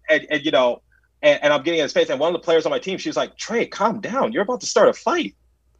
and, 0.09 0.27
and 0.29 0.45
you 0.45 0.51
know, 0.51 0.81
and, 1.21 1.41
and 1.43 1.53
I'm 1.53 1.63
getting 1.63 1.79
in 1.79 1.83
his 1.83 1.93
face. 1.93 2.09
And 2.09 2.19
one 2.19 2.33
of 2.33 2.39
the 2.39 2.45
players 2.45 2.65
on 2.65 2.69
my 2.69 2.79
team, 2.79 2.97
she 2.97 3.09
was 3.09 3.17
like, 3.17 3.37
Trey, 3.37 3.65
calm 3.65 4.01
down. 4.01 4.31
You're 4.31 4.43
about 4.43 4.61
to 4.61 4.67
start 4.67 4.89
a 4.89 4.93
fight. 4.93 5.35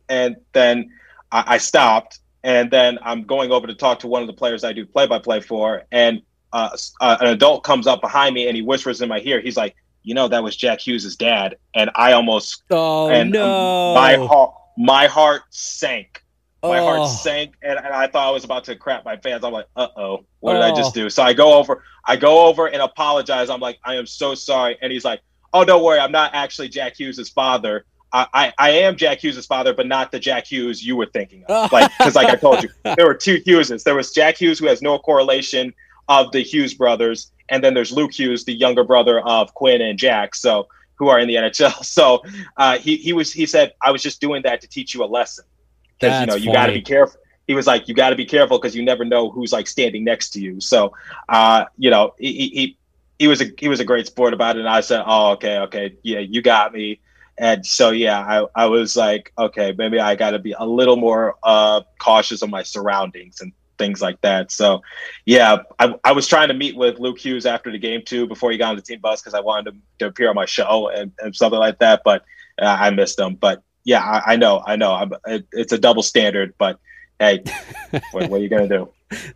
And 0.10 0.38
then 0.54 0.92
I, 1.32 1.44
I 1.48 1.58
stopped. 1.58 2.20
And 2.46 2.70
then 2.70 3.00
I'm 3.04 3.24
going 3.24 3.52
over 3.52 3.68
to 3.68 3.76
talk 3.76 4.00
to 4.00 4.08
one 4.08 4.22
of 4.22 4.28
the 4.28 4.34
players 4.34 4.64
I 4.64 4.74
do 4.74 4.86
play 4.86 5.08
by 5.08 5.20
play 5.20 5.40
for. 5.40 5.84
And 5.92 6.22
uh, 6.54 6.78
uh, 7.02 7.18
an 7.20 7.28
adult 7.28 7.64
comes 7.64 7.88
up 7.88 8.00
behind 8.00 8.36
me 8.36 8.48
and 8.48 8.56
he 8.56 8.62
whispers 8.62 9.02
in 9.02 9.10
my 9.10 9.20
ear. 9.24 9.42
He's 9.42 9.58
like, 9.58 9.76
"You 10.04 10.14
know 10.14 10.28
that 10.28 10.44
was 10.44 10.56
Jack 10.56 10.80
Hughes' 10.80 11.16
dad," 11.16 11.58
and 11.74 11.90
I 11.96 12.14
almost 12.14 12.64
Oh 12.70 13.10
and 13.10 13.36
um, 13.36 13.42
no! 13.42 13.94
my 13.96 14.16
heart 14.16 14.54
my 14.78 15.08
heart 15.08 15.44
sank. 15.50 16.23
My 16.64 16.80
Oh. 16.80 16.86
heart 16.86 17.10
sank, 17.10 17.56
and, 17.62 17.78
and 17.78 17.88
I 17.88 18.08
thought 18.08 18.28
I 18.28 18.32
was 18.32 18.46
about 18.46 18.64
to 18.66 18.76
crap 18.76 19.04
my 19.04 19.18
pants. 19.18 19.44
I'm 19.46 19.52
like, 19.52 19.68
"Uh 19.76 19.88
oh, 19.98 20.26
what 20.40 20.54
did 20.54 20.62
I 20.62 20.74
just 20.74 20.92
Oh. 20.98 21.02
do?" 21.02 21.10
So 21.10 21.22
I 21.22 21.34
go 21.34 21.56
over, 21.56 21.84
I 22.06 22.16
go 22.16 22.46
over 22.48 22.68
and 22.68 22.82
apologize. 22.82 23.50
I'm 23.50 23.60
like, 23.60 23.80
"I 23.84 23.96
am 23.96 24.06
so 24.06 24.34
sorry," 24.34 24.78
and 24.82 24.92
he's 24.92 25.04
like, 25.04 25.20
"Oh, 25.54 25.66
don't 25.66 25.84
worry, 25.84 26.00
I'm 26.00 26.12
not 26.14 26.32
actually 26.34 26.70
Jack 26.70 26.98
Hughes' 26.98 27.30
father." 27.30 27.86
I, 28.14 28.28
I, 28.34 28.54
I 28.60 28.70
am 28.72 28.96
Jack 28.96 29.24
Hughes' 29.24 29.44
father, 29.46 29.74
but 29.74 29.88
not 29.88 30.12
the 30.12 30.20
Jack 30.20 30.46
Hughes 30.48 30.86
you 30.86 30.96
were 30.96 31.08
thinking 31.08 31.44
of. 31.50 31.72
Like, 31.72 31.92
because 31.98 32.16
like 32.16 32.30
I 32.30 32.36
told 32.36 32.64
you, 32.64 32.70
there 32.96 33.08
were 33.08 33.16
two 33.16 33.42
Hugheses. 33.42 33.84
There 33.84 33.96
was 33.96 34.12
Jack 34.14 34.38
Hughes, 34.40 34.60
who 34.60 34.68
has 34.68 34.82
no 34.82 34.98
correlation 35.00 35.74
of 36.08 36.32
the 36.32 36.44
Hughes 36.44 36.74
brothers, 36.76 37.32
and 37.50 37.62
then 37.64 37.74
there's 37.74 37.92
Luke 37.92 38.14
Hughes, 38.18 38.46
the 38.46 38.54
younger 38.54 38.84
brother 38.84 39.20
of 39.22 39.54
Quinn 39.56 39.82
and 39.82 39.98
Jack, 40.00 40.36
so 40.36 40.68
who 40.96 41.10
are 41.10 41.20
in 41.20 41.28
the 41.28 41.36
NHL. 41.36 41.84
So 41.84 42.22
uh, 42.56 42.78
he 42.78 42.96
he 42.98 43.12
was 43.14 43.34
he 43.34 43.46
said, 43.48 43.74
"I 43.82 43.92
was 43.92 44.02
just 44.04 44.22
doing 44.22 44.44
that 44.44 44.62
to 44.62 44.68
teach 44.68 44.94
you 44.94 45.04
a 45.04 45.08
lesson, 45.08 45.44
because 46.04 46.20
you 46.20 46.28
know 46.28 46.36
you 46.36 46.52
got 46.52 46.68
to 46.68 46.74
be 46.74 46.82
careful." 46.82 47.20
He 47.48 47.56
was 47.56 47.68
like, 47.68 47.88
"You 47.88 47.94
got 47.94 48.10
to 48.12 48.16
be 48.16 48.26
careful 48.26 48.58
because 48.60 48.76
you 48.76 48.84
never 48.84 49.06
know 49.06 49.30
who's 49.30 49.52
like 49.54 49.68
standing 49.68 50.04
next 50.04 50.32
to 50.32 50.42
you." 50.42 50.60
So, 50.62 50.94
uh, 51.30 51.66
you 51.78 51.90
know, 51.90 52.14
he, 52.18 52.34
he- 52.34 52.50
he 52.50 52.78
he 53.20 53.28
was 53.28 53.42
a 53.42 53.46
he 53.58 53.68
was 53.70 53.80
a 53.80 53.86
great 53.86 54.08
sport 54.08 54.34
about 54.34 54.56
it, 54.58 54.60
and 54.62 54.70
I 54.70 54.82
said, 54.82 55.04
"Oh, 55.06 55.32
okay, 55.34 55.58
okay, 55.60 55.96
yeah, 56.04 56.20
you 56.20 56.42
got 56.42 56.74
me." 56.74 57.00
And 57.38 57.66
so, 57.66 57.92
yeah, 57.92 58.20
I, 58.20 58.64
I 58.64 58.66
was 58.68 58.96
like, 58.96 59.34
okay, 59.38 59.74
maybe 59.78 60.00
I 60.00 60.16
got 60.16 60.32
to 60.32 60.40
be 60.40 60.54
a 60.58 60.66
little 60.66 60.98
more 60.98 61.36
uh, 61.44 61.82
cautious 62.00 62.44
of 62.44 62.50
my 62.50 62.62
surroundings 62.64 63.42
and 63.42 63.54
things 63.80 64.02
like 64.02 64.22
that. 64.22 64.52
So, 64.52 64.82
yeah, 65.26 65.58
I, 65.80 65.96
I 66.04 66.12
was 66.12 66.28
trying 66.28 66.50
to 66.50 66.54
meet 66.54 66.76
with 66.76 67.00
Luke 67.00 67.20
Hughes 67.20 67.46
after 67.48 67.72
the 67.72 67.80
game 67.80 68.04
too, 68.06 68.28
before 68.28 68.52
he 68.52 68.58
got 68.58 68.70
on 68.70 68.76
the 68.76 68.84
team 68.84 69.00
bus, 69.02 69.22
because 69.22 69.34
I 69.34 69.42
wanted 69.42 69.74
him 69.74 69.82
to 70.00 70.08
appear 70.08 70.30
on 70.30 70.36
my 70.36 70.46
show 70.46 70.90
and, 70.90 71.12
and 71.20 71.36
something 71.36 71.60
like 71.60 71.80
that. 71.80 72.02
But 72.06 72.24
uh, 72.62 72.66
I 72.80 72.92
missed 72.92 73.20
him. 73.20 73.36
But 73.36 73.64
yeah, 73.84 74.02
I, 74.02 74.34
I 74.34 74.36
know, 74.36 74.64
I 74.66 74.76
know, 74.76 74.94
I'm, 74.94 75.14
it, 75.28 75.48
it's 75.52 75.74
a 75.74 75.78
double 75.78 76.04
standard. 76.04 76.54
But 76.58 76.80
hey, 77.20 77.44
what, 78.12 78.30
what 78.30 78.40
are 78.40 78.44
you 78.44 78.50
gonna 78.50 78.68
do? 78.68 78.90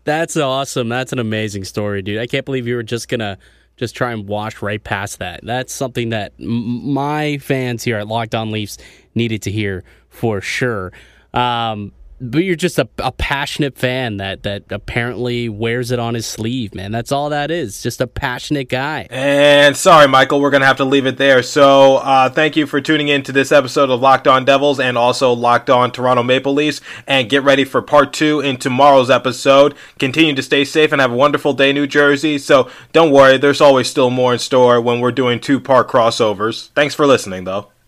That's 0.03 0.37
awesome. 0.37 0.89
That's 0.89 1.13
an 1.13 1.19
amazing 1.19 1.63
story, 1.63 2.01
dude. 2.01 2.19
I 2.19 2.27
can't 2.27 2.45
believe 2.45 2.67
you 2.67 2.75
were 2.75 2.83
just 2.83 3.07
gonna 3.09 3.37
just 3.75 3.95
try 3.95 4.11
and 4.11 4.27
wash 4.27 4.61
right 4.61 4.83
past 4.83 5.19
that. 5.19 5.41
That's 5.43 5.73
something 5.73 6.09
that 6.09 6.33
m- 6.39 6.93
my 6.93 7.37
fans 7.37 7.83
here 7.83 7.97
at 7.97 8.07
Locked 8.07 8.35
On 8.35 8.51
Leafs 8.51 8.77
needed 9.15 9.41
to 9.43 9.51
hear 9.51 9.83
for 10.09 10.41
sure. 10.41 10.91
Um, 11.33 11.91
but 12.19 12.39
you're 12.39 12.55
just 12.55 12.79
a, 12.79 12.87
a 12.97 13.11
passionate 13.11 13.77
fan 13.77 14.17
that 14.17 14.43
that 14.43 14.63
apparently 14.71 15.49
wears 15.49 15.91
it 15.91 15.99
on 15.99 16.13
his 16.13 16.25
sleeve, 16.25 16.73
man. 16.73 16.91
That's 16.91 17.11
all 17.11 17.29
that 17.29 17.51
is. 17.51 17.81
Just 17.81 18.01
a 18.01 18.07
passionate 18.07 18.69
guy. 18.69 19.07
And 19.09 19.77
sorry, 19.77 20.07
Michael, 20.07 20.41
we're 20.41 20.51
to 20.57 20.65
have 20.65 20.77
to 20.77 20.85
leave 20.85 21.05
it 21.05 21.17
there. 21.17 21.43
So 21.43 21.97
uh, 21.97 22.29
thank 22.29 22.55
you 22.55 22.65
for 22.65 22.81
tuning 22.81 23.07
in 23.07 23.23
to 23.23 23.31
this 23.31 23.51
episode 23.51 23.89
of 23.89 24.01
Locked 24.01 24.27
On 24.27 24.45
Devils 24.45 24.79
and 24.79 24.97
also 24.97 25.33
Locked 25.33 25.69
On 25.69 25.91
Toronto 25.91 26.23
Maple 26.23 26.53
Leafs. 26.53 26.81
And 27.05 27.29
get 27.29 27.43
ready 27.43 27.63
for 27.63 27.81
part 27.81 28.13
two 28.13 28.39
in 28.39 28.57
tomorrow's 28.57 29.09
episode. 29.09 29.75
Continue 29.99 30.35
to 30.35 30.43
stay 30.43 30.65
safe 30.65 30.91
and 30.91 31.01
have 31.01 31.11
a 31.11 31.15
wonderful 31.15 31.53
day, 31.53 31.71
New 31.73 31.87
Jersey. 31.87 32.37
So 32.37 32.69
don't 32.93 33.11
worry, 33.11 33.37
there's 33.37 33.61
always 33.61 33.87
still 33.87 34.09
more 34.09 34.33
in 34.33 34.39
store 34.39 34.81
when 34.81 34.99
we're 34.99 35.11
doing 35.11 35.39
two 35.39 35.59
part 35.59 35.87
crossovers. 35.87 36.69
Thanks 36.69 36.95
for 36.95 37.05
listening, 37.05 37.43
though. 37.43 37.71